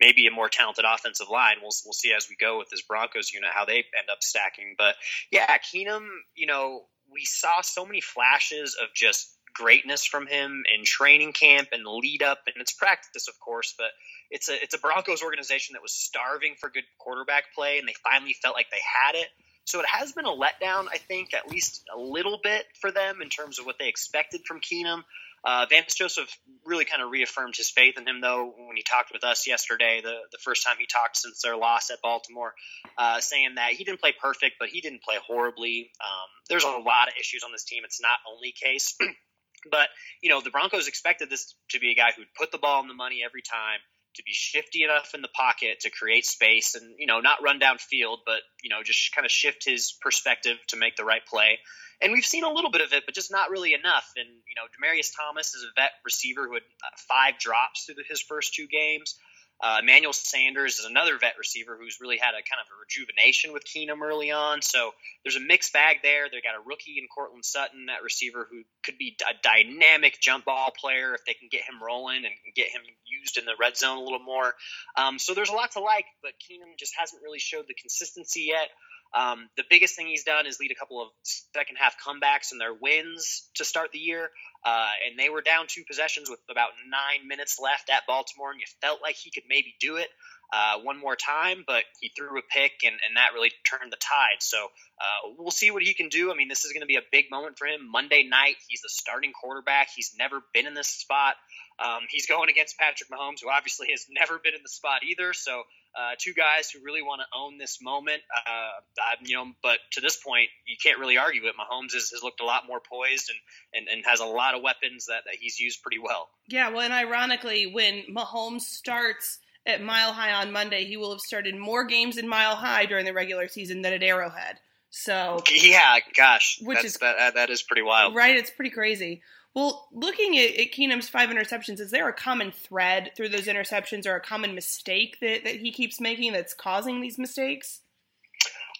[0.00, 1.56] maybe a more talented offensive line.
[1.62, 4.74] We'll we'll see as we go with this Broncos unit how they end up stacking.
[4.76, 4.96] But
[5.30, 10.84] yeah, Keenum, you know, we saw so many flashes of just greatness from him in
[10.84, 13.88] training camp and lead up and it's practice of course but
[14.30, 17.94] it's a it's a Broncos organization that was starving for good quarterback play and they
[18.04, 19.28] finally felt like they had it
[19.64, 23.20] so it has been a letdown I think at least a little bit for them
[23.20, 25.02] in terms of what they expected from Keenum
[25.44, 26.28] uh, Vance Joseph
[26.64, 30.00] really kind of reaffirmed his faith in him, though, when he talked with us yesterday,
[30.02, 32.54] the, the first time he talked since their loss at Baltimore,
[32.96, 35.90] uh, saying that he didn't play perfect, but he didn't play horribly.
[36.00, 37.82] Um, there's a lot of issues on this team.
[37.84, 38.96] It's not only Case.
[39.70, 39.88] but,
[40.22, 42.88] you know, the Broncos expected this to be a guy who'd put the ball in
[42.88, 43.80] the money every time,
[44.14, 47.58] to be shifty enough in the pocket to create space and, you know, not run
[47.58, 51.24] down field, but, you know, just kind of shift his perspective to make the right
[51.26, 51.58] play.
[52.00, 54.06] And we've seen a little bit of it, but just not really enough.
[54.16, 57.96] And, you know, Demaryius Thomas is a vet receiver who had uh, five drops through
[58.08, 59.16] his first two games.
[59.60, 63.52] Uh, Emmanuel Sanders is another vet receiver who's really had a kind of a rejuvenation
[63.52, 64.62] with Keenum early on.
[64.62, 64.92] So
[65.24, 66.28] there's a mixed bag there.
[66.30, 70.44] They got a rookie in Courtland Sutton, that receiver who could be a dynamic jump
[70.44, 73.76] ball player if they can get him rolling and get him used in the red
[73.76, 74.54] zone a little more.
[74.96, 78.46] Um, so there's a lot to like, but Keenum just hasn't really showed the consistency
[78.48, 78.68] yet.
[79.16, 82.58] Um, the biggest thing he's done is lead a couple of second half comebacks in
[82.58, 84.30] their wins to start the year.
[84.64, 88.60] Uh, and they were down two possessions with about nine minutes left at Baltimore, and
[88.60, 90.08] you felt like he could maybe do it
[90.52, 93.96] uh, one more time, but he threw a pick, and, and that really turned the
[93.96, 94.40] tide.
[94.40, 96.32] So uh, we'll see what he can do.
[96.32, 97.88] I mean, this is going to be a big moment for him.
[97.90, 99.88] Monday night, he's the starting quarterback.
[99.94, 101.36] He's never been in this spot.
[101.78, 105.32] Um, he's going against Patrick Mahomes, who obviously has never been in the spot either.
[105.32, 105.62] So
[105.96, 108.22] uh, two guys who really want to own this moment.
[108.46, 108.80] Uh,
[109.24, 111.54] you know, but to this point, you can't really argue it.
[111.54, 113.38] Mahomes has, has looked a lot more poised and,
[113.74, 116.28] and, and has a lot of weapons that, that he's used pretty well.
[116.48, 121.20] Yeah, well, and ironically, when Mahomes starts at Mile High on Monday, he will have
[121.20, 124.58] started more games in Mile High during the regular season than at Arrowhead.
[124.90, 128.36] So yeah, gosh, which is that, that is pretty wild, right?
[128.36, 129.20] It's pretty crazy.
[129.58, 134.06] Well, looking at, at Keenum's five interceptions, is there a common thread through those interceptions
[134.06, 137.80] or a common mistake that, that he keeps making that's causing these mistakes?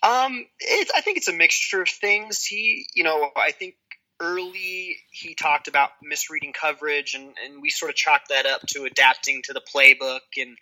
[0.04, 0.46] Um,
[0.94, 2.44] I think it's a mixture of things.
[2.44, 3.74] He, you know, I think
[4.20, 8.84] early he talked about misreading coverage, and, and we sort of chalked that up to
[8.84, 10.56] adapting to the playbook and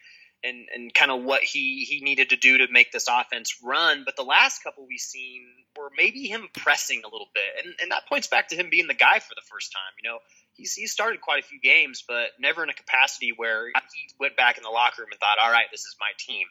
[0.46, 4.02] and and kind of what he he needed to do to make this offense run.
[4.04, 5.42] But the last couple we've seen
[5.76, 8.86] were maybe him pressing a little bit, and and that points back to him being
[8.86, 9.92] the guy for the first time.
[10.02, 10.18] You know,
[10.54, 14.36] he's he started quite a few games, but never in a capacity where he went
[14.36, 16.46] back in the locker room and thought, "All right, this is my team."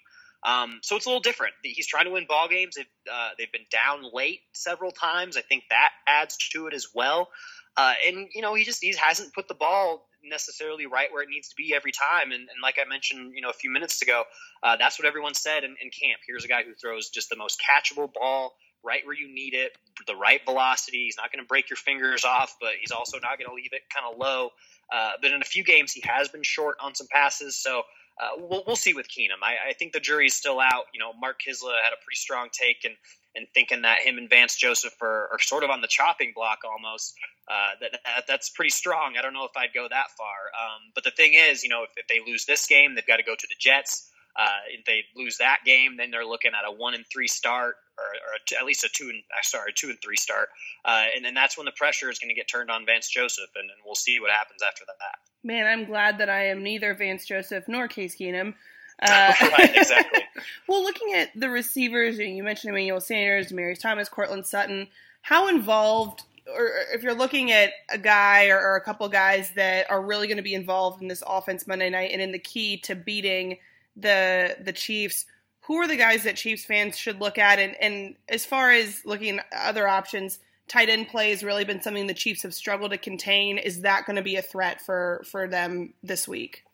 [0.46, 1.56] Um, so it's a little different.
[1.64, 2.76] He's trying to win ball games.
[2.76, 5.38] They've, uh, they've been down late several times.
[5.38, 7.30] I think that adds to it as well.
[7.78, 11.30] Uh, and you know, he just he hasn't put the ball necessarily right where it
[11.30, 12.32] needs to be every time.
[12.32, 14.24] And, and like I mentioned, you know, a few minutes ago,
[14.64, 16.22] uh, that's what everyone said in, in camp.
[16.26, 19.72] Here's a guy who throws just the most catchable ball right where you need it,
[20.08, 21.06] the right velocity.
[21.06, 23.74] He's not going to break your fingers off, but he's also not going to leave
[23.74, 24.50] it kind of low.
[24.94, 27.56] Uh, but in a few games, he has been short on some passes.
[27.56, 27.82] So
[28.22, 29.42] uh, we'll, we'll see with Keenum.
[29.44, 30.86] I, I think the jury's still out.
[30.94, 32.96] You know, Mark Kiszla had a pretty strong take and
[33.38, 36.60] and thinking that him and Vance Joseph are, are sort of on the chopping block
[36.64, 37.16] almost.
[37.48, 39.16] Uh, that, that, that's pretty strong.
[39.18, 40.50] I don't know if I'd go that far.
[40.60, 43.18] Um, but the thing is, you know, if, if, they lose this game, they've got
[43.18, 44.10] to go to the Jets.
[44.36, 47.76] Uh, if they lose that game, then they're looking at a one and three start,
[47.98, 50.50] or, or at least a two and uh, sorry, two and three start.
[50.84, 53.50] Uh, and then that's when the pressure is going to get turned on Vance Joseph,
[53.56, 55.20] and, and we'll see what happens after that.
[55.44, 58.56] Man, I'm glad that I am neither Vance Joseph nor Case Keenum.
[59.02, 60.22] Uh, right, exactly.
[60.68, 64.88] well, looking at the receivers, you mentioned Emmanuel Sanders, Demaryius Thomas, Courtland Sutton.
[65.22, 66.24] How involved,
[66.54, 70.28] or if you're looking at a guy or, or a couple guys that are really
[70.28, 73.58] going to be involved in this offense Monday night and in the key to beating
[73.96, 75.26] the the Chiefs,
[75.62, 77.60] who are the guys that Chiefs fans should look at?
[77.60, 81.82] And, and as far as looking at other options, tight end play has really been
[81.82, 83.58] something the Chiefs have struggled to contain.
[83.58, 86.65] Is that going to be a threat for for them this week?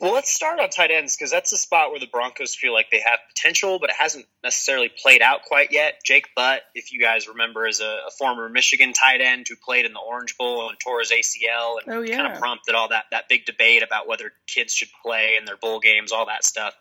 [0.00, 2.90] Well, let's start on tight ends because that's the spot where the Broncos feel like
[2.90, 6.00] they have potential, but it hasn't necessarily played out quite yet.
[6.04, 9.86] Jake Butt, if you guys remember, is a, a former Michigan tight end who played
[9.86, 12.16] in the Orange Bowl and tore his ACL and oh, yeah.
[12.16, 15.56] kind of prompted all that, that big debate about whether kids should play in their
[15.56, 16.74] bowl games, all that stuff.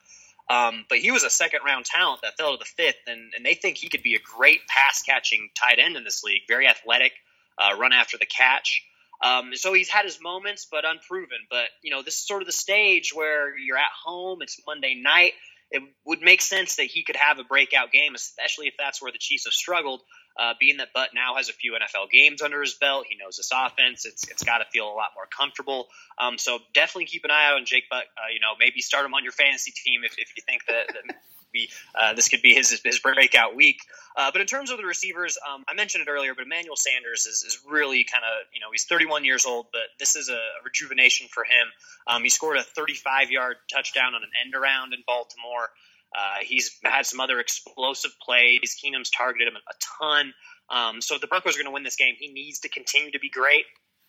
[0.50, 3.46] Um, but he was a second round talent that fell to the fifth, and, and
[3.46, 6.42] they think he could be a great pass catching tight end in this league.
[6.48, 7.14] Very athletic,
[7.58, 8.84] uh, run after the catch.
[9.24, 11.38] Um, so he's had his moments, but unproven.
[11.50, 14.42] But you know, this is sort of the stage where you're at home.
[14.42, 15.34] It's Monday night.
[15.72, 19.12] It would make sense that he could have a breakout game, especially if that's where
[19.12, 20.02] the Chiefs have struggled.
[20.38, 23.38] Uh, being that Butt now has a few NFL games under his belt, he knows
[23.38, 24.06] this offense.
[24.06, 25.88] It's it's got to feel a lot more comfortable.
[26.20, 28.04] Um, so definitely keep an eye out on Jake Butt.
[28.18, 30.88] Uh, you know, maybe start him on your fantasy team if, if you think that,
[30.88, 31.16] that
[31.54, 33.80] be uh, this could be his his breakout week.
[34.18, 37.26] Uh, but in terms of the receivers, um, I mentioned it earlier, but Emmanuel Sanders
[37.26, 40.40] is, is really kind of you know he's 31 years old, but this is a
[40.66, 41.68] rejuvenation for him.
[42.08, 45.70] Um, he scored a 35 yard touchdown on an end around in Baltimore.
[46.16, 48.78] Uh, he's had some other explosive plays.
[48.84, 50.34] Keenum's targeted him a ton.
[50.70, 53.12] Um, so if the Broncos are going to win this game, he needs to continue
[53.12, 53.66] to be great.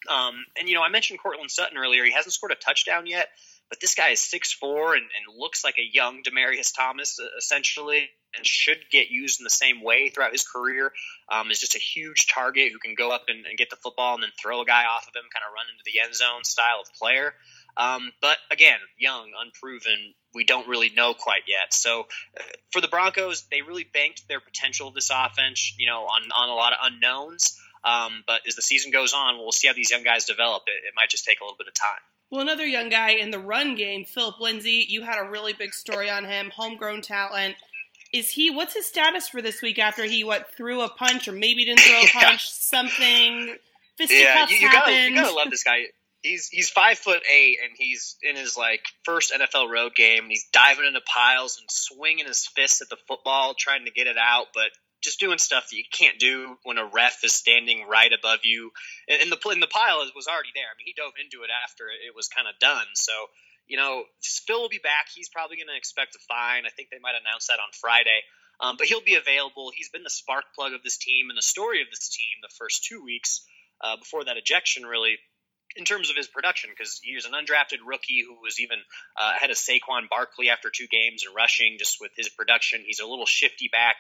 [0.08, 2.04] Um, and you know, I mentioned Courtland Sutton earlier.
[2.04, 3.28] He hasn't scored a touchdown yet,
[3.68, 8.46] but this guy is 6'4 and, and looks like a young Demaryius Thomas, essentially, and
[8.46, 10.92] should get used in the same way throughout his career.
[11.28, 14.14] Um, is just a huge target who can go up and, and, get the football
[14.14, 16.44] and then throw a guy off of him, kind of run into the end zone
[16.44, 17.34] style of player.
[17.76, 21.72] Um, but again, young, unproven, we don't really know quite yet.
[21.72, 22.06] So
[22.38, 26.22] uh, for the Broncos, they really banked their potential of this offense, you know, on,
[26.36, 27.58] on a lot of unknowns.
[27.84, 30.64] Um, but as the season goes on, we'll see how these young guys develop.
[30.66, 32.00] It, it might just take a little bit of time.
[32.30, 34.86] Well, another young guy in the run game, Phillip Lindsay.
[34.88, 37.56] You had a really big story on him, homegrown talent.
[38.12, 38.50] Is he?
[38.50, 39.78] What's his status for this week?
[39.78, 43.56] After he what threw a punch, or maybe didn't throw a punch, something
[43.98, 44.94] fisticuffs yeah, you, you happened.
[44.94, 45.84] Gotta, you gotta love this guy.
[46.22, 50.22] He's he's five foot eight, and he's in his like first NFL road game.
[50.22, 54.06] And he's diving into piles and swinging his fists at the football, trying to get
[54.06, 54.70] it out, but
[55.04, 58.72] just doing stuff that you can't do when a ref is standing right above you.
[59.06, 60.64] And, the and the pile was already there.
[60.64, 62.88] I mean, he dove into it after it was kind of done.
[62.94, 63.12] So
[63.66, 65.08] you know, Phil will be back.
[65.14, 66.64] He's probably going to expect a fine.
[66.66, 68.20] I think they might announce that on Friday.
[68.60, 69.72] Um, but he'll be available.
[69.74, 72.52] He's been the spark plug of this team and the story of this team the
[72.58, 73.40] first two weeks
[73.80, 75.16] uh, before that ejection, really.
[75.76, 78.78] in terms of his production because he was an undrafted rookie who was even
[79.16, 81.76] uh, ahead of Saquon Barkley after two games and rushing.
[81.78, 83.96] Just with his production, he's a little shifty back.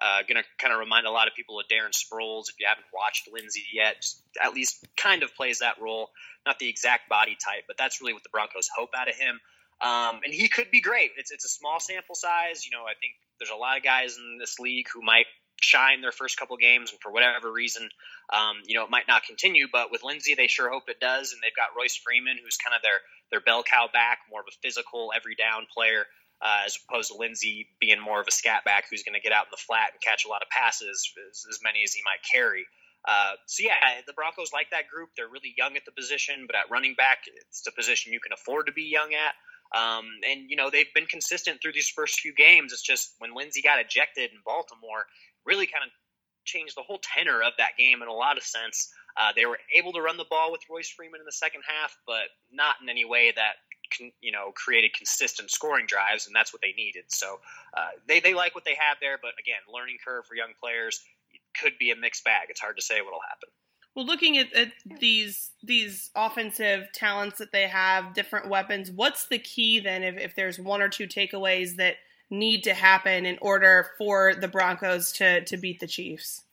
[0.00, 2.48] Uh, going to kind of remind a lot of people of Darren Sproles.
[2.48, 4.06] If you haven't watched Lindsay yet,
[4.42, 6.10] at least kind of plays that role.
[6.46, 9.40] Not the exact body type, but that's really what the Broncos hope out of him.
[9.80, 11.10] Um, and he could be great.
[11.16, 12.64] It's it's a small sample size.
[12.64, 15.26] You know, I think there's a lot of guys in this league who might
[15.60, 17.88] shine their first couple games, and for whatever reason,
[18.32, 19.66] um, you know, it might not continue.
[19.70, 21.32] But with Lindsay, they sure hope it does.
[21.32, 24.46] And they've got Royce Freeman, who's kind of their their bell cow back, more of
[24.48, 26.06] a physical, every down player,
[26.42, 29.32] uh, as opposed to Lindsay being more of a scat back who's going to get
[29.32, 32.02] out in the flat and catch a lot of passes, as, as many as he
[32.04, 32.66] might carry.
[33.06, 35.10] Uh, so yeah, the Broncos like that group.
[35.16, 38.32] They're really young at the position, but at running back, it's a position you can
[38.32, 39.34] afford to be young at.
[39.68, 42.72] Um, and you know they've been consistent through these first few games.
[42.72, 45.04] It's just when Lindsay got ejected in Baltimore,
[45.44, 45.90] really kind of
[46.44, 48.88] changed the whole tenor of that game in a lot of sense.
[49.18, 51.96] Uh, they were able to run the ball with Royce Freeman in the second half,
[52.06, 53.60] but not in any way that
[54.20, 57.04] you know created consistent scoring drives, and that's what they needed.
[57.08, 57.40] So
[57.76, 61.02] uh, they they like what they have there, but again, learning curve for young players
[61.60, 62.48] could be a mixed bag.
[62.48, 63.48] It's hard to say what'll happen.
[63.94, 69.38] Well, looking at, at, these these offensive talents that they have, different weapons, what's the
[69.38, 70.02] key then?
[70.02, 71.96] If, if there's one or two takeaways that
[72.30, 76.44] need to happen in order for the Broncos to to beat the Chiefs?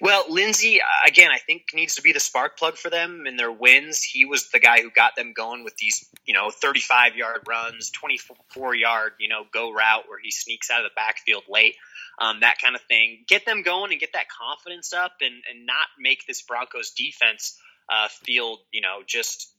[0.00, 3.36] Well, Lindsay, uh, again, I think needs to be the spark plug for them in
[3.36, 4.02] their wins.
[4.02, 7.90] He was the guy who got them going with these, you know, 35 yard runs,
[7.90, 11.76] 24 yard, you know, go route where he sneaks out of the backfield late,
[12.18, 13.24] um, that kind of thing.
[13.28, 17.58] Get them going and get that confidence up and, and not make this Broncos defense
[17.88, 19.52] uh, feel, you know, just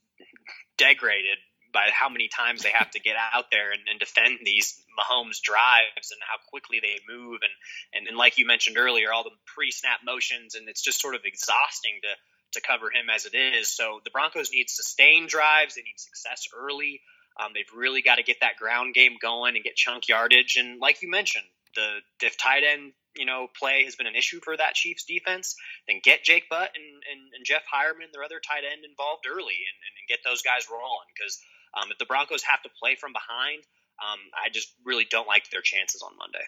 [0.77, 1.37] degraded
[1.75, 5.41] by how many times they have to get out there and, and, defend these Mahomes
[5.43, 7.51] drives and how quickly they move and,
[7.93, 11.21] and, and like you mentioned earlier, all the pre-snap motions and it's just sort of
[11.25, 12.15] exhausting to
[12.53, 13.67] to cover him as it is.
[13.67, 15.75] So the Broncos need sustained drives.
[15.75, 17.01] They need success early.
[17.35, 20.55] Um, they've really got to get that ground game going and get chunk yardage.
[20.55, 21.45] And like you mentioned,
[21.75, 25.55] the if tight end you know play has been an issue for that Chiefs defense,
[25.87, 29.59] then get Jake Butt and, and, and Jeff Heuerman, their other tight end, involved early
[29.67, 31.39] and, and get those guys rolling because
[31.75, 33.63] um, if the Broncos have to play from behind,
[34.03, 36.45] um, I just really don't like their chances on Monday.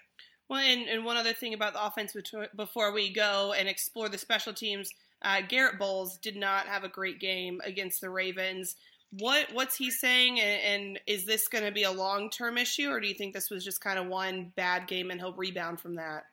[0.49, 2.15] Well, and, and one other thing about the offense
[2.55, 4.89] before we go and explore the special teams,
[5.21, 8.75] uh, Garett Bolles did not have a great game against the Ravens.
[9.11, 12.89] What what's he saying, and, and is this going to be a long term issue,
[12.89, 15.79] or do you think this was just kind of one bad game and he'll rebound
[15.79, 16.23] from that?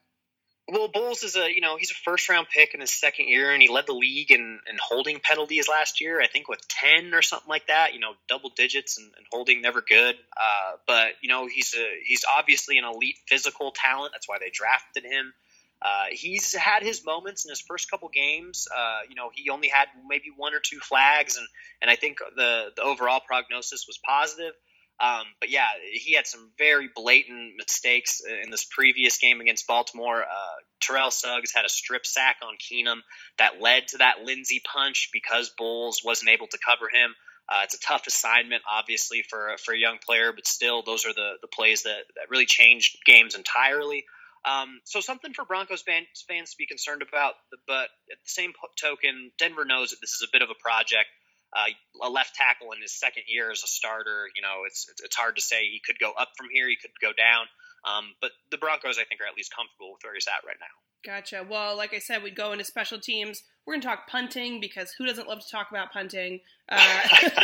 [0.66, 3.52] Well, Bolles is a you know he's a first round pick in his second year,
[3.52, 6.22] and he led the league in, in holding penalties last year.
[6.22, 7.92] I think with ten or something like that.
[7.92, 10.16] You know, double digits and, and holding never good.
[10.34, 14.12] Uh, but you know he's a he's obviously an elite physical talent.
[14.14, 15.34] That's why they drafted him.
[15.82, 18.66] Uh, he's had his moments in his first couple games.
[18.74, 21.46] Uh, you know, he only had maybe one or two flags, and
[21.82, 24.54] and I think the the overall prognosis was positive.
[25.00, 30.22] Um, but yeah, he had some very blatant mistakes in this previous game against Baltimore.
[30.22, 33.00] Uh, Terrell Suggs had a strip sack on Keenum
[33.38, 37.14] that led to that Lindsay punch because Bolles wasn't able to cover him.
[37.48, 41.12] Uh, it's a tough assignment, obviously, for for a young player, but still, those are
[41.12, 44.04] the the plays that, that really changed games entirely.
[44.46, 47.34] Um, so something for Broncos fans, fans to be concerned about.
[47.66, 51.08] But at the same token, Denver knows that this is a bit of a project
[51.54, 54.26] uh, a left tackle in his second year as a starter.
[54.34, 56.92] You know, it's it's hard to say he could go up from here, he could
[57.00, 57.46] go down.
[57.84, 60.56] Um, but the Broncos, I think, are at least comfortable with where he's at right
[60.58, 60.74] now.
[61.04, 61.46] Gotcha.
[61.48, 63.42] Well, like I said, we'd go into special teams.
[63.66, 66.40] We're going to talk punting because who doesn't love to talk about punting?
[66.68, 67.08] Uh,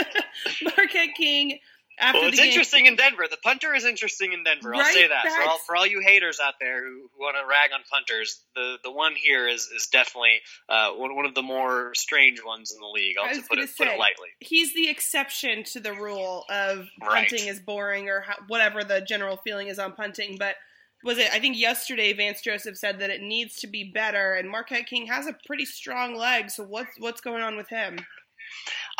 [0.76, 1.58] Marquette King
[2.00, 3.24] after well, it's interesting in Denver.
[3.30, 4.74] The punter is interesting in Denver.
[4.74, 7.46] I'll say that for all, for all you haters out there who, who want to
[7.46, 8.40] rag on punters.
[8.54, 12.72] The the one here is is definitely uh, one one of the more strange ones
[12.72, 13.16] in the league.
[13.20, 14.28] I'll put it say, put it lightly.
[14.40, 17.28] He's the exception to the rule of right.
[17.28, 20.56] punting is boring or how, whatever the general feeling is on punting, but.
[21.02, 21.30] Was it?
[21.32, 25.06] I think yesterday Vance Joseph said that it needs to be better, and Marquette King
[25.06, 26.50] has a pretty strong leg.
[26.50, 28.00] So what's what's going on with him?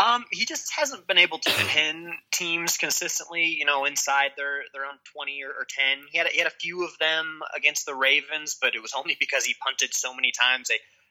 [0.01, 4.87] Um, he just hasn't been able to pin teams consistently, you know, inside their, their
[4.87, 6.07] own 20 or, or 10.
[6.11, 9.17] He had, he had a few of them against the Ravens, but it was only
[9.21, 10.71] because he punted so many times.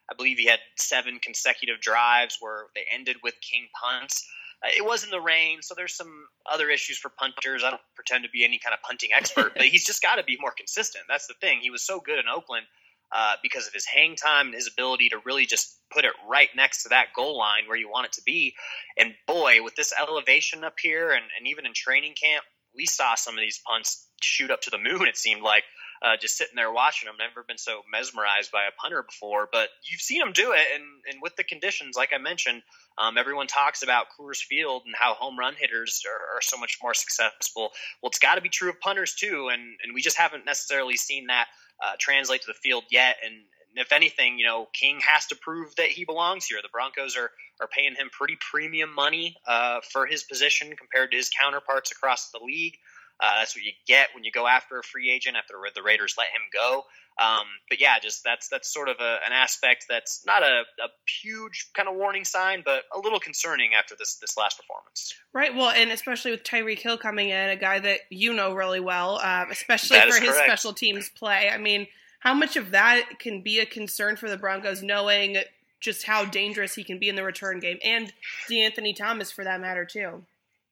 [0.09, 4.27] I believe he had seven consecutive drives where they ended with King punts.
[4.65, 7.63] Uh, it was in the rain, so there's some other issues for punters.
[7.63, 10.23] I don't pretend to be any kind of punting expert, but he's just got to
[10.23, 11.05] be more consistent.
[11.07, 11.59] That's the thing.
[11.61, 12.65] He was so good in Oakland
[13.11, 16.49] uh, because of his hang time and his ability to really just put it right
[16.55, 18.53] next to that goal line where you want it to be.
[18.97, 22.43] And boy, with this elevation up here and, and even in training camp,
[22.75, 25.63] we saw some of these punts shoot up to the moon, it seemed like.
[26.01, 27.15] uh, just sitting there watching them.
[27.19, 30.83] Never been so mesmerized by a punter before, but you've seen them do it, and
[31.11, 32.61] and with the conditions, like I mentioned,
[32.97, 36.77] um, everyone talks about Coors Field and how home run hitters are, are so much
[36.81, 37.71] more successful.
[38.01, 40.95] Well, it's got to be true of punters too, and and we just haven't necessarily
[40.95, 41.47] seen that
[41.83, 43.17] uh, translate to the field yet.
[43.23, 46.59] And, and if anything, you know, King has to prove that he belongs here.
[46.61, 51.17] The Broncos are are paying him pretty premium money uh, for his position compared to
[51.17, 52.75] his counterparts across the league.
[53.19, 56.15] Uh, that's what you get when you go after a free agent after the Raiders
[56.17, 56.83] let him go.
[57.19, 60.87] Um, but yeah, just that's that's sort of a, an aspect that's not a, a,
[61.21, 65.13] huge kind of warning sign, but a little concerning after this this last performance.
[65.33, 65.53] Right.
[65.53, 69.19] Well, and especially with Tyreek Hill coming in, a guy that you know really well,
[69.19, 70.45] um, especially that for his correct.
[70.45, 71.49] special teams play.
[71.53, 71.87] I mean,
[72.19, 75.37] how much of that can be a concern for the Broncos, knowing
[75.81, 78.13] just how dangerous he can be in the return game, and
[78.49, 80.23] De'Anthony Thomas for that matter too.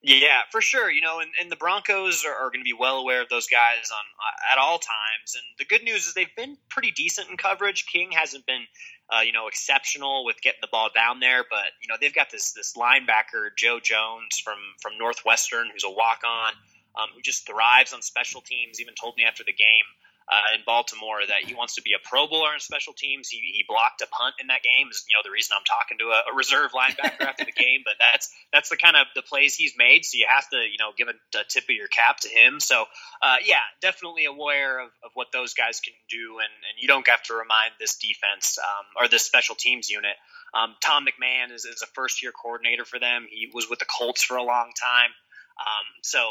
[0.08, 0.90] Yeah, for sure.
[0.90, 3.48] You know, and, and the Broncos are, are going to be well aware of those
[3.48, 5.36] guys on uh, at all times.
[5.36, 7.86] And the good news is they've been pretty decent in coverage.
[7.88, 8.62] King hasn't been,
[9.10, 12.32] uh, you know, exceptional with getting the ball down there, but you know they've got
[12.32, 16.54] this this linebacker Joe Jones from from Northwestern who's a walk on,
[16.96, 18.80] um, who just thrives on special teams.
[18.80, 19.84] Even told me after the game
[20.30, 23.30] uh, in Baltimore that he wants to be a Pro Bowler in special teams.
[23.30, 24.88] He, he blocked a punt in that game.
[24.92, 27.82] Is you know the reason I'm talking to a, a reserve linebacker after the game.
[27.86, 30.04] But that's that's the kind of the plays he's made.
[30.04, 32.60] So you have to you know give a, a tip of your cap to him.
[32.60, 32.86] So
[33.22, 37.08] uh, yeah, definitely aware of, of what those guys can do, and, and you don't
[37.08, 40.16] have to remind this defense um, or this special teams unit.
[40.54, 43.28] Um, Tom McMahon is, is a first year coordinator for them.
[43.30, 45.12] He was with the Colts for a long time.
[45.58, 46.22] Um, so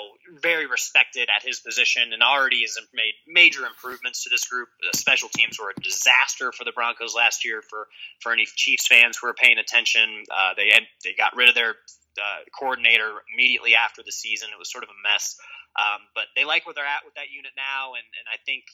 [0.40, 4.68] very respected at his position, and already has made major improvements to this group.
[4.92, 7.60] The special teams were a disaster for the Broncos last year.
[7.62, 7.88] For
[8.20, 11.56] for any Chiefs fans who are paying attention, uh, they had, they got rid of
[11.56, 14.48] their uh, coordinator immediately after the season.
[14.52, 15.36] It was sort of a mess,
[15.74, 18.64] um, but they like where they're at with that unit now, and and I think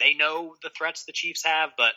[0.00, 1.92] they know the threats the Chiefs have, but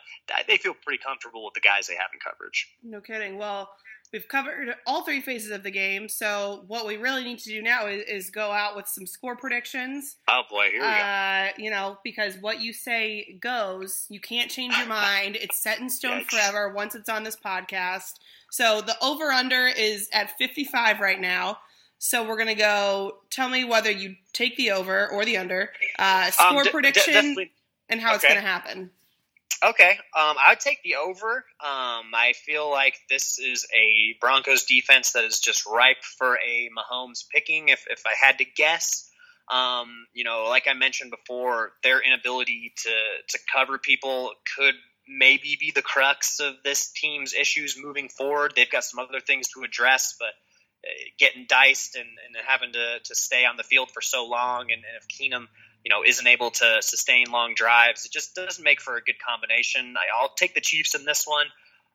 [0.48, 2.68] they feel pretty comfortable with the guys they have in coverage.
[2.84, 3.38] No kidding.
[3.38, 3.70] Well,
[4.14, 7.64] We've covered all three phases of the game, so what we really need to do
[7.64, 10.18] now is, is go out with some score predictions.
[10.28, 11.64] Oh boy, here we uh, go.
[11.64, 14.06] You know, because what you say goes.
[14.10, 15.36] You can't change your mind.
[15.36, 16.30] It's set in stone Yikes.
[16.30, 18.20] forever once it's on this podcast.
[18.52, 21.58] So the over under is at 55 right now.
[21.98, 23.18] So we're gonna go.
[23.32, 25.72] Tell me whether you take the over or the under.
[25.98, 27.52] Uh, score um, d- prediction d-
[27.90, 28.16] and how okay.
[28.18, 28.92] it's gonna happen.
[29.62, 31.46] Okay, um, I would take the over.
[31.60, 36.70] Um, I feel like this is a Broncos defense that is just ripe for a
[36.70, 37.70] Mahomes picking.
[37.70, 39.10] If if I had to guess,
[39.52, 42.92] um, you know, like I mentioned before, their inability to
[43.30, 44.76] to cover people could
[45.08, 48.54] maybe be the crux of this team's issues moving forward.
[48.56, 53.00] They've got some other things to address, but uh, getting diced and, and having to,
[53.04, 55.48] to stay on the field for so long, and, and if Keenum
[55.84, 58.06] you know, isn't able to sustain long drives.
[58.06, 59.96] It just doesn't make for a good combination.
[59.98, 61.48] I, will take the Chiefs in this one.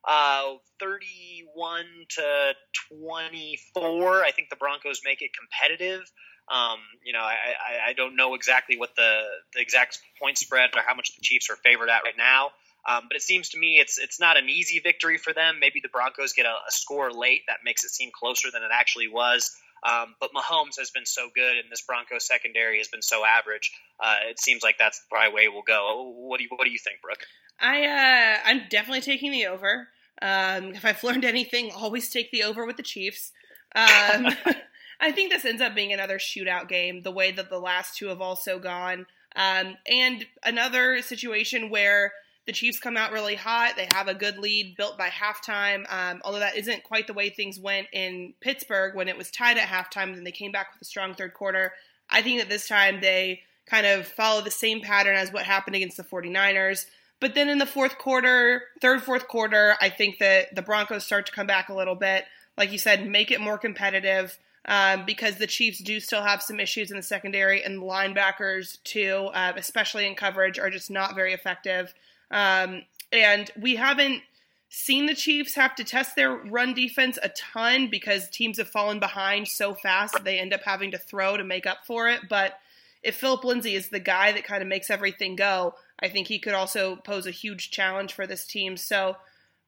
[0.07, 2.53] Uh, 31 to
[2.93, 4.23] 24.
[4.23, 6.09] I think the Broncos make it competitive.
[6.49, 9.21] Um, you know, I, I, I, don't know exactly what the,
[9.53, 12.49] the exact point spread or how much the Chiefs are favored at right now.
[12.87, 15.59] Um, but it seems to me it's it's not an easy victory for them.
[15.59, 18.71] Maybe the Broncos get a, a score late that makes it seem closer than it
[18.73, 19.55] actually was.
[19.83, 23.71] Um, but Mahomes has been so good, and this Broncos secondary has been so average.
[23.99, 26.13] Uh, it seems like that's probably way we'll go.
[26.15, 27.25] What do you What do you think, Brooke?
[27.59, 29.89] I uh, I'm definitely taking the over.
[30.21, 33.31] Um, if I've learned anything, always take the over with the Chiefs.
[33.75, 34.27] Um,
[34.99, 38.07] I think this ends up being another shootout game, the way that the last two
[38.07, 39.05] have also gone,
[39.35, 42.13] um, and another situation where
[42.49, 43.75] the Chiefs come out really hot.
[43.75, 45.85] They have a good lead built by halftime.
[45.87, 49.59] Um, although that isn't quite the way things went in Pittsburgh when it was tied
[49.59, 51.73] at halftime, and they came back with a strong third quarter.
[52.09, 55.75] I think that this time they kind of follow the same pattern as what happened
[55.75, 56.87] against the 49ers.
[57.19, 61.27] But then in the fourth quarter, third, fourth quarter, I think that the Broncos start
[61.27, 62.25] to come back a little bit.
[62.57, 66.59] Like you said, make it more competitive um, because the Chiefs do still have some
[66.59, 71.33] issues in the secondary, and linebackers, too, uh, especially in coverage, are just not very
[71.33, 71.93] effective.
[72.31, 74.21] Um, and we haven't
[74.69, 78.99] seen the Chiefs have to test their run defense a ton because teams have fallen
[78.99, 82.21] behind so fast they end up having to throw to make up for it.
[82.29, 82.59] But
[83.01, 86.39] if Phillip Lindsay is the guy that kind of makes everything go, I think he
[86.39, 88.77] could also pose a huge challenge for this team.
[88.77, 89.17] So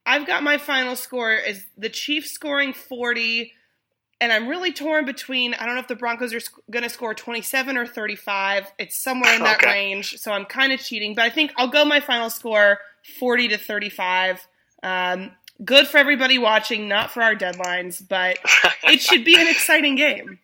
[0.06, 3.54] I've got my final score is the Chiefs scoring 40
[4.22, 6.90] and I'm really torn between I don't know if the Broncos are sc- going to
[6.90, 8.72] score 27 or 35.
[8.78, 9.72] It's somewhere in that okay.
[9.72, 12.80] range, so I'm kind of cheating, but I think I'll go my final score
[13.20, 14.48] 40 to 35.
[14.84, 15.32] Um,
[15.66, 18.38] good for everybody watching, not for our deadlines, but
[18.84, 20.40] it should be an exciting game.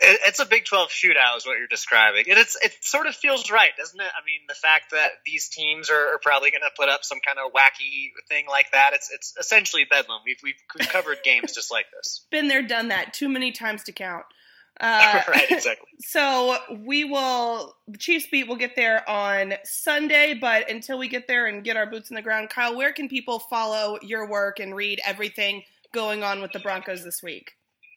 [0.00, 2.24] It's a Big 12 shootout, is what you're describing.
[2.28, 4.06] And it's it sort of feels right, doesn't it?
[4.06, 7.18] I mean, the fact that these teams are, are probably going to put up some
[7.24, 10.20] kind of wacky thing like that, it's it's essentially bedlam.
[10.24, 12.26] We've, we've covered games just like this.
[12.30, 14.24] Been there, done that, too many times to count.
[14.80, 15.86] Uh, right, exactly.
[16.00, 21.28] So we will, the Chiefs beat will get there on Sunday, but until we get
[21.28, 24.58] there and get our boots in the ground, Kyle, where can people follow your work
[24.58, 25.62] and read everything
[25.92, 27.52] going on with the Broncos this week?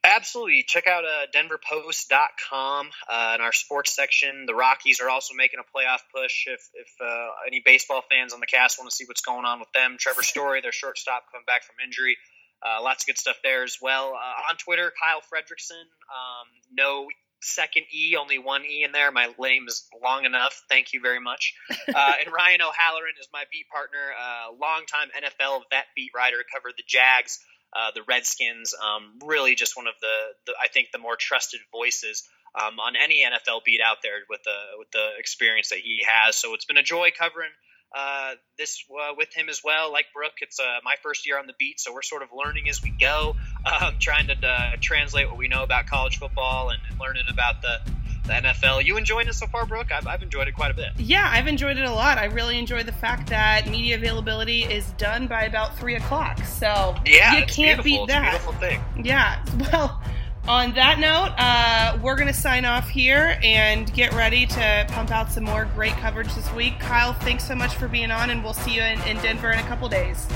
[0.05, 0.63] Absolutely.
[0.67, 4.45] Check out uh, denverpost.com uh, in our sports section.
[4.45, 6.45] The Rockies are also making a playoff push.
[6.45, 9.59] If, if uh, any baseball fans on the cast want to see what's going on
[9.59, 12.17] with them, Trevor Story, their shortstop, coming back from injury.
[12.63, 14.13] Uh, lots of good stuff there as well.
[14.13, 15.81] Uh, on Twitter, Kyle Fredrickson.
[15.81, 17.07] Um, no
[17.41, 19.11] second E, only one E in there.
[19.11, 20.63] My name is long enough.
[20.69, 21.55] Thank you very much.
[21.95, 26.73] Uh, and Ryan O'Halloran is my beat partner, uh, longtime NFL vet beat writer, covered
[26.75, 27.39] the Jags,
[27.73, 28.73] uh, the Redskins.
[28.73, 30.15] Um, really, just one of the,
[30.47, 34.43] the, I think, the more trusted voices um, on any NFL beat out there with
[34.43, 36.35] the with the experience that he has.
[36.35, 37.51] So it's been a joy covering
[37.95, 39.91] uh, this uh, with him as well.
[39.91, 42.69] Like Brooke, it's uh, my first year on the beat, so we're sort of learning
[42.69, 43.35] as we go,
[43.81, 47.61] um, trying to uh, translate what we know about college football and, and learning about
[47.61, 47.79] the,
[48.27, 48.85] the, NFL.
[48.85, 49.91] You enjoying it so far, Brooke?
[49.91, 50.89] I've, I've, enjoyed it quite a bit.
[50.97, 52.17] Yeah, I've enjoyed it a lot.
[52.17, 56.43] I really enjoy the fact that media availability is done by about three o'clock.
[56.45, 58.31] So yeah, you can't beat that.
[58.31, 58.81] beautiful thing.
[59.03, 59.43] Yeah.
[59.71, 60.01] Well
[60.47, 65.11] on that note, uh, we're going to sign off here and get ready to pump
[65.11, 66.79] out some more great coverage this week.
[66.79, 69.59] Kyle, thanks so much for being on, and we'll see you in, in Denver in
[69.59, 70.27] a couple days.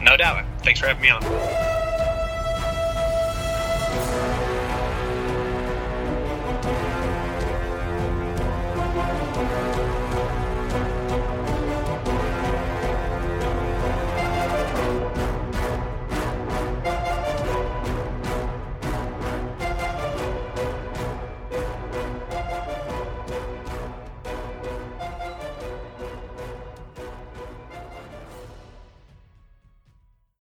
[0.00, 0.44] No doubt.
[0.62, 1.22] Thanks for having me on.